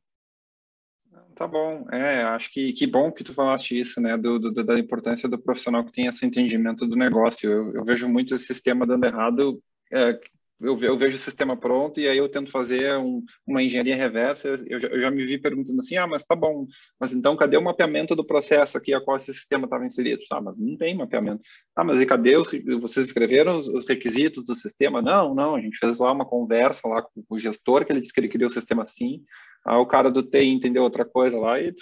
Tá 1.34 1.46
bom, 1.46 1.86
é, 1.90 2.24
acho 2.24 2.52
que 2.52 2.72
que 2.72 2.86
bom 2.86 3.10
que 3.10 3.24
tu 3.24 3.32
falaste 3.32 3.78
isso, 3.78 4.00
né, 4.00 4.18
do, 4.18 4.38
do 4.38 4.64
da 4.64 4.78
importância 4.78 5.28
do 5.28 5.38
profissional 5.38 5.84
que 5.84 5.92
tem 5.92 6.06
esse 6.06 6.26
entendimento 6.26 6.86
do 6.86 6.96
negócio. 6.96 7.50
Eu, 7.50 7.72
eu 7.74 7.84
vejo 7.84 8.08
muito 8.08 8.34
esse 8.34 8.44
sistema 8.44 8.86
dando 8.86 9.06
errado 9.06 9.62
é, 9.90 10.18
eu, 10.60 10.78
eu, 10.80 10.96
vejo 10.96 11.16
o 11.16 11.20
sistema 11.20 11.56
pronto 11.56 12.00
e 12.00 12.08
aí 12.08 12.16
eu 12.16 12.28
tento 12.28 12.50
fazer 12.50 12.96
um, 12.96 13.22
uma 13.46 13.62
engenharia 13.62 13.94
reversa. 13.94 14.48
Eu 14.66 14.80
eu 14.80 15.00
já, 15.00 15.10
me 15.10 15.24
vi 15.26 15.38
perguntando 15.38 15.80
assim: 15.80 15.96
ah, 15.96 16.06
mas 16.06 16.24
tá 16.24 16.34
bom, 16.34 16.66
mas 16.98 17.12
então 17.12 17.36
cadê 17.36 17.56
o 17.56 17.62
mapeamento 17.62 18.16
do 18.16 18.24
processo 18.24 18.78
aqui 18.78 18.94
a 18.94 19.00
qual 19.00 19.16
esse 19.16 19.32
sistema 19.34 19.64
estava 19.64 19.84
inserido? 19.84 20.22
Ah, 20.32 20.40
mas 20.40 20.56
não 20.56 20.76
tem 20.76 20.96
mapeamento. 20.96 21.42
Ah, 21.74 21.84
mas 21.84 22.00
e 22.00 22.06
cadê 22.06 22.36
os, 22.36 22.48
vocês 22.80 23.06
escreveram 23.06 23.58
os, 23.58 23.68
os, 23.68 23.86
requisitos 23.86 24.44
do 24.44 24.54
sistema? 24.54 25.02
Não, 25.02 25.34
não, 25.34 25.56
a 25.56 25.60
gente 25.60 25.78
fez 25.78 25.98
lá 25.98 26.12
uma 26.12 26.24
conversa 26.24 26.88
lá 26.88 27.02
com 27.02 27.22
o 27.28 27.38
gestor 27.38 27.84
que 27.84 27.92
ele 27.92 28.00
disse 28.00 28.12
que 28.12 28.20
ele 28.20 28.28
queria 28.28 28.46
o 28.46 28.50
sistema 28.50 28.82
assim. 28.82 29.22
Aí 29.66 29.76
o 29.76 29.86
cara 29.86 30.10
do 30.10 30.22
TI 30.22 30.48
entendeu 30.48 30.82
outra 30.82 31.04
coisa 31.04 31.38
lá 31.38 31.60
e 31.60 31.74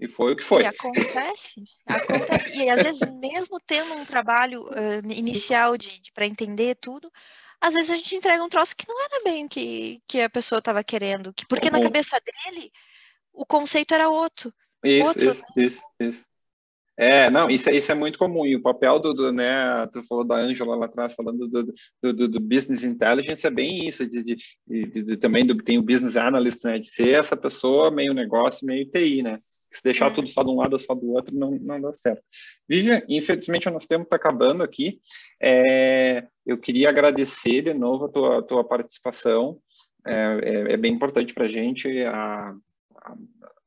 e 0.00 0.08
foi 0.08 0.32
o 0.32 0.36
que 0.36 0.42
foi. 0.42 0.62
E 0.62 0.66
acontece, 0.66 1.62
acontece. 1.84 2.58
e 2.58 2.70
às 2.70 2.82
vezes, 2.82 3.00
mesmo 3.20 3.60
tendo 3.60 3.92
um 3.92 4.04
trabalho 4.06 4.62
uh, 4.62 5.12
inicial 5.12 5.76
de, 5.76 6.00
de 6.00 6.10
para 6.10 6.26
entender 6.26 6.74
tudo, 6.80 7.12
às 7.60 7.74
vezes 7.74 7.90
a 7.90 7.96
gente 7.96 8.16
entrega 8.16 8.42
um 8.42 8.48
troço 8.48 8.74
que 8.76 8.88
não 8.88 9.04
era 9.04 9.22
bem 9.22 9.44
o 9.44 9.48
que, 9.48 10.02
que 10.06 10.20
a 10.22 10.30
pessoa 10.30 10.60
estava 10.60 10.82
querendo, 10.82 11.32
que, 11.32 11.46
porque 11.46 11.68
uhum. 11.68 11.74
na 11.74 11.82
cabeça 11.82 12.16
dele 12.20 12.70
o 13.32 13.44
conceito 13.44 13.94
era 13.94 14.08
outro. 14.08 14.52
Isso, 14.82 15.06
outro, 15.06 15.30
isso, 15.30 15.42
né? 15.42 15.64
isso, 15.64 15.82
isso. 16.00 16.30
É, 16.96 17.30
não, 17.30 17.48
isso, 17.48 17.70
é, 17.70 17.74
isso 17.74 17.90
é 17.90 17.94
muito 17.94 18.18
comum. 18.18 18.44
E 18.44 18.54
o 18.54 18.60
papel 18.60 18.98
do, 18.98 19.14
do 19.14 19.32
né, 19.32 19.86
tu 19.90 20.02
falou 20.04 20.22
da 20.22 20.36
Ângela 20.36 20.76
lá 20.76 20.84
atrás, 20.84 21.14
falando 21.14 21.48
do, 21.48 21.72
do, 22.02 22.28
do, 22.28 22.40
business 22.40 22.84
intelligence, 22.84 23.46
é 23.46 23.50
bem 23.50 23.88
isso, 23.88 24.06
de, 24.06 24.22
de, 24.22 24.36
de, 24.66 25.02
de 25.02 25.16
também 25.16 25.46
do, 25.46 25.56
tem 25.56 25.78
o 25.78 25.82
business 25.82 26.14
analyst, 26.16 26.62
né, 26.62 26.78
de 26.78 26.90
ser 26.90 27.18
essa 27.18 27.34
pessoa 27.34 27.90
meio 27.90 28.12
negócio, 28.12 28.66
meio 28.66 28.84
TI, 28.90 29.22
né? 29.22 29.38
Se 29.70 29.82
deixar 29.84 30.08
uhum. 30.08 30.14
tudo 30.14 30.28
só 30.28 30.42
de 30.42 30.50
um 30.50 30.56
lado 30.56 30.72
ou 30.72 30.78
só 30.78 30.94
do 30.94 31.12
outro, 31.12 31.34
não, 31.34 31.52
não 31.52 31.80
dá 31.80 31.92
certo. 31.94 32.22
Vivian, 32.68 33.02
infelizmente 33.08 33.68
o 33.68 33.72
nosso 33.72 33.86
tempo 33.86 34.04
está 34.04 34.16
acabando 34.16 34.62
aqui. 34.62 35.00
É, 35.40 36.26
eu 36.44 36.58
queria 36.58 36.88
agradecer 36.88 37.62
de 37.62 37.74
novo 37.74 38.06
a 38.06 38.08
tua, 38.08 38.38
a 38.38 38.42
tua 38.42 38.64
participação. 38.64 39.58
É, 40.06 40.40
é, 40.42 40.72
é 40.72 40.76
bem 40.76 40.92
importante 40.92 41.32
para 41.32 41.44
a 41.44 41.48
gente. 41.48 41.88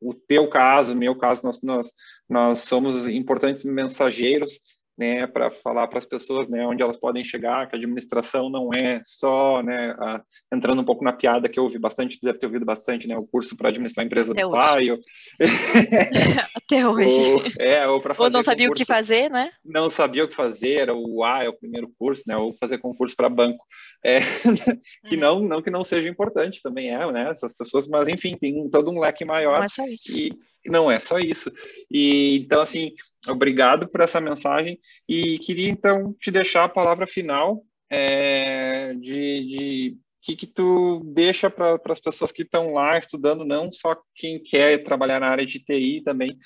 o 0.02 0.14
teu 0.14 0.50
caso, 0.50 0.94
o 0.94 0.98
meu 0.98 1.16
caso, 1.16 1.46
nós, 1.46 1.62
nós, 1.62 1.92
nós 2.28 2.60
somos 2.60 3.08
importantes 3.08 3.64
mensageiros 3.64 4.60
né, 4.98 5.26
para 5.26 5.50
falar 5.50 5.88
para 5.88 5.98
as 5.98 6.06
pessoas, 6.06 6.48
né, 6.48 6.66
onde 6.66 6.84
elas 6.84 6.98
podem 6.98 7.24
chegar, 7.24 7.68
que 7.68 7.76
a 7.76 7.78
administração 7.78 8.50
não 8.50 8.74
é 8.74 9.02
só, 9.04 9.64
né, 9.64 9.96
a, 10.00 10.22
entrando 10.54 10.82
um 10.82 10.86
pouco 10.86 11.04
na 11.04 11.12
piada 11.12 11.50
que 11.50 11.60
eu 11.60 11.64
ouvi 11.64 11.80
bastante, 11.80 12.20
deve 12.22 12.38
ter 12.38 12.46
ouvido 12.46 12.66
bastante, 12.66 13.08
né, 13.08 13.18
o 13.18 13.26
curso 13.26 13.58
para 13.58 13.70
administrar 13.70 14.04
a 14.04 14.06
empresa 14.06 14.32
Até 14.32 14.44
do 14.44 14.50
hoje. 14.50 14.60
pai. 14.60 14.92
Ou... 14.92 14.98
Até 16.56 16.88
hoje. 16.88 17.34
Ou, 17.34 17.44
é, 17.60 17.88
ou 17.88 18.00
para 18.00 18.14
fazer 18.14 18.28
Ou 18.28 18.32
não 18.32 18.42
sabia 18.42 18.68
concurso, 18.68 18.84
o 18.84 18.86
que 18.86 18.94
fazer, 18.94 19.30
né? 19.30 19.52
Não 19.66 19.90
sabia 19.90 20.26
o 20.26 20.28
que 20.28 20.36
fazer, 20.36 20.74
era 20.74 20.94
o 20.94 21.24
A, 21.24 21.44
é 21.44 21.50
o 21.50 21.58
primeiro 21.58 21.92
curso, 21.98 22.24
né, 22.28 22.38
ou 22.38 22.54
fazer 22.54 22.78
concurso 22.78 23.16
para 23.16 23.30
banco. 23.30 23.66
É, 24.06 24.20
que 25.08 25.16
hum. 25.16 25.20
não, 25.20 25.40
não 25.40 25.62
que 25.62 25.70
não 25.70 25.84
seja 25.84 26.10
importante, 26.10 26.62
também 26.62 26.90
é, 26.90 27.12
né, 27.12 27.32
essas 27.32 27.54
pessoas, 27.54 27.88
mas 27.88 28.08
enfim, 28.08 28.36
tem 28.38 28.70
todo 28.70 28.92
um 28.92 29.00
leque 29.00 29.24
maior. 29.24 29.58
Não 29.58 29.64
é 29.64 29.70
só 29.70 29.88
isso. 29.88 30.20
E, 30.20 30.32
não 30.70 30.92
é 30.92 31.00
só 31.00 31.20
isso. 31.20 31.52
E 31.90 32.40
então 32.40 32.62
assim, 32.62 32.92
obrigado 33.28 33.88
por 33.88 34.02
essa 34.02 34.20
mensagem 34.20 34.78
e 35.08 35.40
queria 35.40 35.70
então 35.70 36.14
te 36.20 36.32
deixar 36.32 36.66
a 36.66 36.70
palavra 36.70 37.08
final 37.08 37.64
é, 37.90 38.94
de, 38.96 39.48
de 39.48 39.98
que 40.22 40.36
que 40.36 40.48
tu 40.48 41.02
deixa 41.06 41.50
para 41.50 41.80
as 41.90 42.00
pessoas 42.00 42.32
que 42.32 42.44
estão 42.44 42.74
lá 42.74 42.98
estudando, 42.98 43.46
não 43.46 43.72
só 43.72 43.96
quem 44.16 44.42
quer 44.42 44.84
trabalhar 44.84 45.20
na 45.20 45.28
área 45.28 45.46
de 45.46 45.60
TI 45.60 46.02
também, 46.04 46.38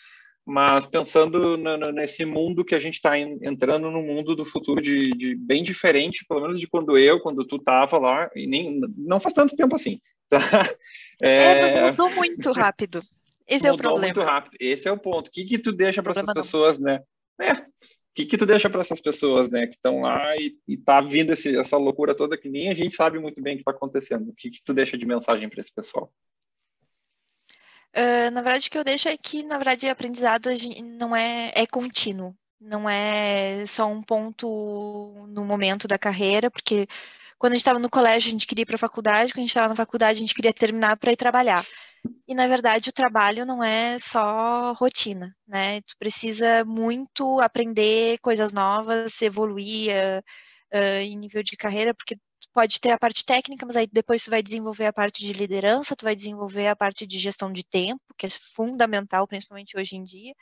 mas 0.47 0.85
pensando 0.85 1.57
nesse 1.91 2.23
mundo 2.23 2.63
que 2.63 2.73
a 2.73 2.79
gente 2.79 2.93
está 2.93 3.19
entrando 3.19 3.91
no 3.91 4.01
mundo 4.01 4.33
do 4.33 4.45
futuro 4.45 4.81
de, 4.81 5.11
de, 5.11 5.35
bem 5.35 5.61
diferente, 5.61 6.23
pelo 6.25 6.39
menos 6.39 6.57
de 6.57 6.65
quando 6.67 6.97
eu, 6.97 7.19
quando 7.19 7.45
tu 7.45 7.57
estava 7.57 7.97
lá, 7.97 8.29
e 8.33 8.47
nem 8.47 8.79
não 8.95 9.19
faz 9.19 9.33
tanto 9.33 9.55
tempo 9.57 9.75
assim. 9.75 9.99
Tá? 10.29 10.41
É, 11.21 11.37
é 11.37 11.61
mas 11.61 11.91
mudou 11.91 12.09
muito 12.09 12.51
rápido. 12.51 13.01
Esse 13.47 13.69
Mudou 13.69 13.69
é 13.69 13.73
o 13.73 13.77
problema. 13.77 14.13
muito 14.13 14.29
rápido. 14.29 14.57
Esse 14.59 14.89
é 14.89 14.91
o 14.91 14.97
ponto. 14.97 15.29
O 15.29 15.31
que 15.31 15.45
que 15.45 15.57
tu 15.57 15.71
deixa 15.71 16.03
para 16.03 16.11
essas 16.11 16.33
pessoas, 16.33 16.77
não. 16.77 16.91
né? 16.91 17.01
É. 17.39 17.53
O 17.53 17.65
que 18.13 18.25
que 18.25 18.37
tu 18.37 18.45
deixa 18.45 18.69
para 18.69 18.81
essas 18.81 18.99
pessoas, 18.99 19.49
né, 19.49 19.67
que 19.67 19.75
estão 19.75 20.01
lá 20.01 20.35
e, 20.35 20.57
e 20.67 20.75
tá 20.75 20.99
vindo 20.99 21.31
esse, 21.31 21.57
essa 21.57 21.77
loucura 21.77 22.13
toda 22.13 22.37
que 22.37 22.49
nem 22.49 22.69
a 22.69 22.73
gente 22.73 22.93
sabe 22.93 23.19
muito 23.19 23.41
bem 23.41 23.53
o 23.53 23.55
que 23.57 23.61
está 23.61 23.71
acontecendo. 23.71 24.29
O 24.29 24.33
que 24.33 24.49
que 24.49 24.61
tu 24.61 24.73
deixa 24.73 24.97
de 24.97 25.05
mensagem 25.05 25.47
para 25.47 25.61
esse 25.61 25.73
pessoal? 25.73 26.11
Uh, 27.97 28.29
na 28.31 28.41
verdade, 28.41 28.67
o 28.67 28.71
que 28.71 28.77
eu 28.77 28.83
deixo 28.83 29.09
é 29.09 29.17
que, 29.17 29.41
na 29.41 29.57
verdade, 29.57 29.89
aprendizado 29.89 30.49
não 30.99 31.15
é, 31.15 31.51
é 31.55 31.65
contínuo. 31.65 32.35
Não 32.59 32.87
é 32.89 33.65
só 33.65 33.87
um 33.87 34.01
ponto 34.03 35.25
no 35.29 35.43
momento 35.43 35.87
da 35.87 35.97
carreira, 35.97 36.51
porque 36.51 36.87
quando 37.39 37.53
a 37.53 37.55
gente 37.55 37.61
estava 37.61 37.79
no 37.79 37.89
colégio, 37.89 38.29
a 38.29 38.31
gente 38.31 38.47
queria 38.47 38.63
ir 38.63 38.65
para 38.65 38.75
a 38.75 38.79
faculdade, 38.79 39.31
quando 39.31 39.39
a 39.39 39.41
gente 39.41 39.49
estava 39.49 39.69
na 39.69 39.75
faculdade, 39.75 40.17
a 40.17 40.21
gente 40.21 40.33
queria 40.35 40.53
terminar 40.53 40.97
para 40.97 41.11
ir 41.11 41.15
trabalhar. 41.15 41.63
E 42.27 42.35
na 42.35 42.47
verdade 42.47 42.89
o 42.89 42.93
trabalho 42.93 43.45
não 43.45 43.63
é 43.63 43.97
só 43.97 44.73
rotina, 44.73 45.35
né? 45.47 45.81
Tu 45.81 45.95
precisa 45.97 46.63
muito 46.65 47.39
aprender 47.41 48.17
coisas 48.19 48.53
novas, 48.53 49.21
evoluir 49.21 49.91
uh, 49.91 50.77
uh, 50.77 51.01
em 51.01 51.17
nível 51.17 51.43
de 51.43 51.57
carreira, 51.57 51.93
porque 51.93 52.17
pode 52.57 52.81
ter 52.81 52.89
a 52.89 52.97
parte 52.97 53.23
técnica, 53.23 53.67
mas 53.67 53.75
aí 53.75 53.85
depois 53.85 54.23
tu 54.23 54.31
vai 54.31 54.41
desenvolver 54.41 54.87
a 54.87 54.93
parte 54.93 55.19
de 55.23 55.31
liderança, 55.31 55.95
tu 55.95 56.05
vai 56.05 56.15
desenvolver 56.15 56.67
a 56.67 56.75
parte 56.75 57.05
de 57.05 57.19
gestão 57.19 57.51
de 57.53 57.63
tempo, 57.63 58.01
que 58.17 58.25
é 58.25 58.29
fundamental, 58.31 59.27
principalmente 59.27 59.77
hoje 59.77 59.95
em 59.95 60.01
dia. 60.01 60.33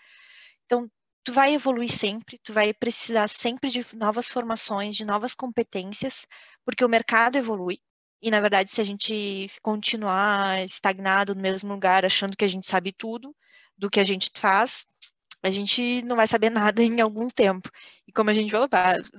Então, 0.65 0.89
tu 1.25 1.34
vai 1.34 1.54
evoluir 1.54 1.91
sempre, 1.91 2.39
tu 2.41 2.54
vai 2.54 2.73
precisar 2.73 3.28
sempre 3.28 3.69
de 3.69 3.86
novas 3.97 4.32
formações, 4.32 4.95
de 4.95 5.04
novas 5.04 5.34
competências, 5.34 6.25
porque 6.63 6.86
o 6.86 6.89
mercado 6.89 7.38
evolui, 7.38 7.80
e, 8.21 8.32
na 8.32 8.39
verdade, 8.39 8.71
se 8.71 8.80
a 8.80 8.86
gente 8.86 9.49
continuar 9.62 10.63
estagnado 10.63 11.36
no 11.36 11.41
mesmo 11.41 11.73
lugar, 11.73 12.06
achando 12.06 12.38
que 12.38 12.45
a 12.45 12.47
gente 12.47 12.65
sabe 12.65 12.93
tudo 12.93 13.36
do 13.78 13.89
que 13.89 13.99
a 13.99 14.06
gente 14.06 14.32
faz, 14.39 14.86
a 15.43 15.51
gente 15.51 16.01
não 16.04 16.15
vai 16.15 16.28
saber 16.28 16.49
nada 16.71 16.82
em 16.82 17.01
algum 17.01 17.28
tempo. 17.28 17.69
E 18.08 18.13
como 18.13 18.30
a 18.30 18.34
gente 18.34 18.51
falou, 18.51 18.69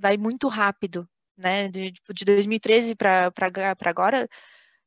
vai 0.00 0.16
muito 0.16 0.48
rápido, 0.48 1.06
né? 1.36 1.68
De, 1.68 1.92
de 1.92 2.24
2013 2.24 2.94
para 2.94 3.32
agora, 3.84 4.28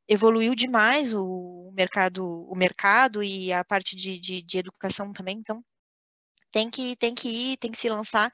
evoluiu 0.07 0.55
demais 0.55 1.13
o 1.13 1.71
mercado, 1.73 2.25
o 2.49 2.55
mercado 2.55 3.23
e 3.23 3.53
a 3.53 3.63
parte 3.63 3.95
de, 3.95 4.19
de, 4.19 4.41
de 4.41 4.57
educação 4.57 5.13
também. 5.13 5.37
Então, 5.37 5.63
tem 6.51 6.69
que, 6.69 6.95
tem 6.95 7.13
que 7.13 7.29
ir, 7.29 7.57
tem 7.57 7.71
que 7.71 7.77
se 7.77 7.89
lançar. 7.89 8.31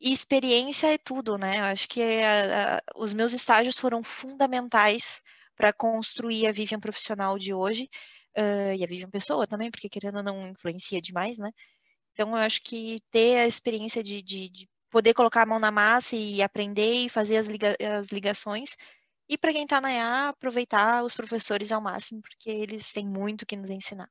E 0.00 0.12
experiência 0.12 0.92
é 0.92 0.98
tudo, 0.98 1.38
né? 1.38 1.60
Eu 1.60 1.64
acho 1.64 1.88
que 1.88 2.02
a, 2.02 2.76
a, 2.76 2.80
os 2.96 3.14
meus 3.14 3.32
estágios 3.32 3.78
foram 3.78 4.02
fundamentais 4.02 5.22
para 5.56 5.72
construir 5.72 6.46
a 6.46 6.52
Vivian 6.52 6.80
profissional 6.80 7.38
de 7.38 7.54
hoje 7.54 7.88
uh, 8.36 8.74
e 8.76 8.84
a 8.84 8.86
Vivian 8.86 9.10
pessoa 9.10 9.46
também, 9.46 9.70
porque 9.70 9.88
querendo 9.88 10.22
não 10.22 10.46
influencia 10.48 11.00
demais, 11.00 11.38
né? 11.38 11.50
Então, 12.12 12.30
eu 12.30 12.36
acho 12.36 12.60
que 12.62 13.00
ter 13.10 13.38
a 13.38 13.46
experiência 13.46 14.02
de, 14.02 14.22
de, 14.22 14.48
de 14.48 14.68
poder 14.94 15.12
colocar 15.12 15.42
a 15.42 15.46
mão 15.46 15.58
na 15.58 15.72
massa 15.72 16.14
e 16.14 16.40
aprender 16.40 16.94
e 16.94 17.08
fazer 17.08 17.36
as, 17.36 17.48
liga, 17.48 17.76
as 17.98 18.12
ligações. 18.12 18.76
E 19.28 19.36
para 19.36 19.52
quem 19.52 19.64
está 19.64 19.80
na 19.80 19.92
EA, 19.92 20.28
aproveitar 20.28 21.02
os 21.02 21.12
professores 21.12 21.72
ao 21.72 21.80
máximo, 21.80 22.22
porque 22.22 22.48
eles 22.48 22.92
têm 22.92 23.04
muito 23.04 23.44
que 23.44 23.56
nos 23.56 23.70
ensinar. 23.70 24.08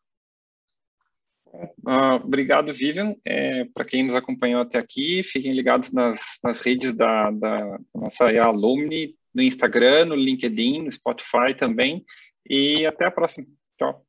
Uh, 1.87 2.15
obrigado, 2.21 2.73
Vivian. 2.73 3.15
É, 3.23 3.63
Para 3.73 3.85
quem 3.85 4.03
nos 4.03 4.15
acompanhou 4.15 4.61
até 4.61 4.77
aqui, 4.77 5.23
fiquem 5.23 5.53
ligados 5.53 5.89
nas, 5.93 6.19
nas 6.43 6.59
redes 6.59 6.93
da, 6.93 7.31
da, 7.31 7.79
nossa 7.95 8.25
Alumni, 8.41 9.15
no 9.33 9.41
Instagram, 9.41 10.05
no 10.05 10.15
LinkedIn, 10.15 10.83
no 10.83 10.91
Spotify 10.91 11.55
também. 11.57 12.03
E 12.49 12.85
até 12.85 13.05
a 13.05 13.11
próxima. 13.11 13.47
Tchau. 13.77 14.05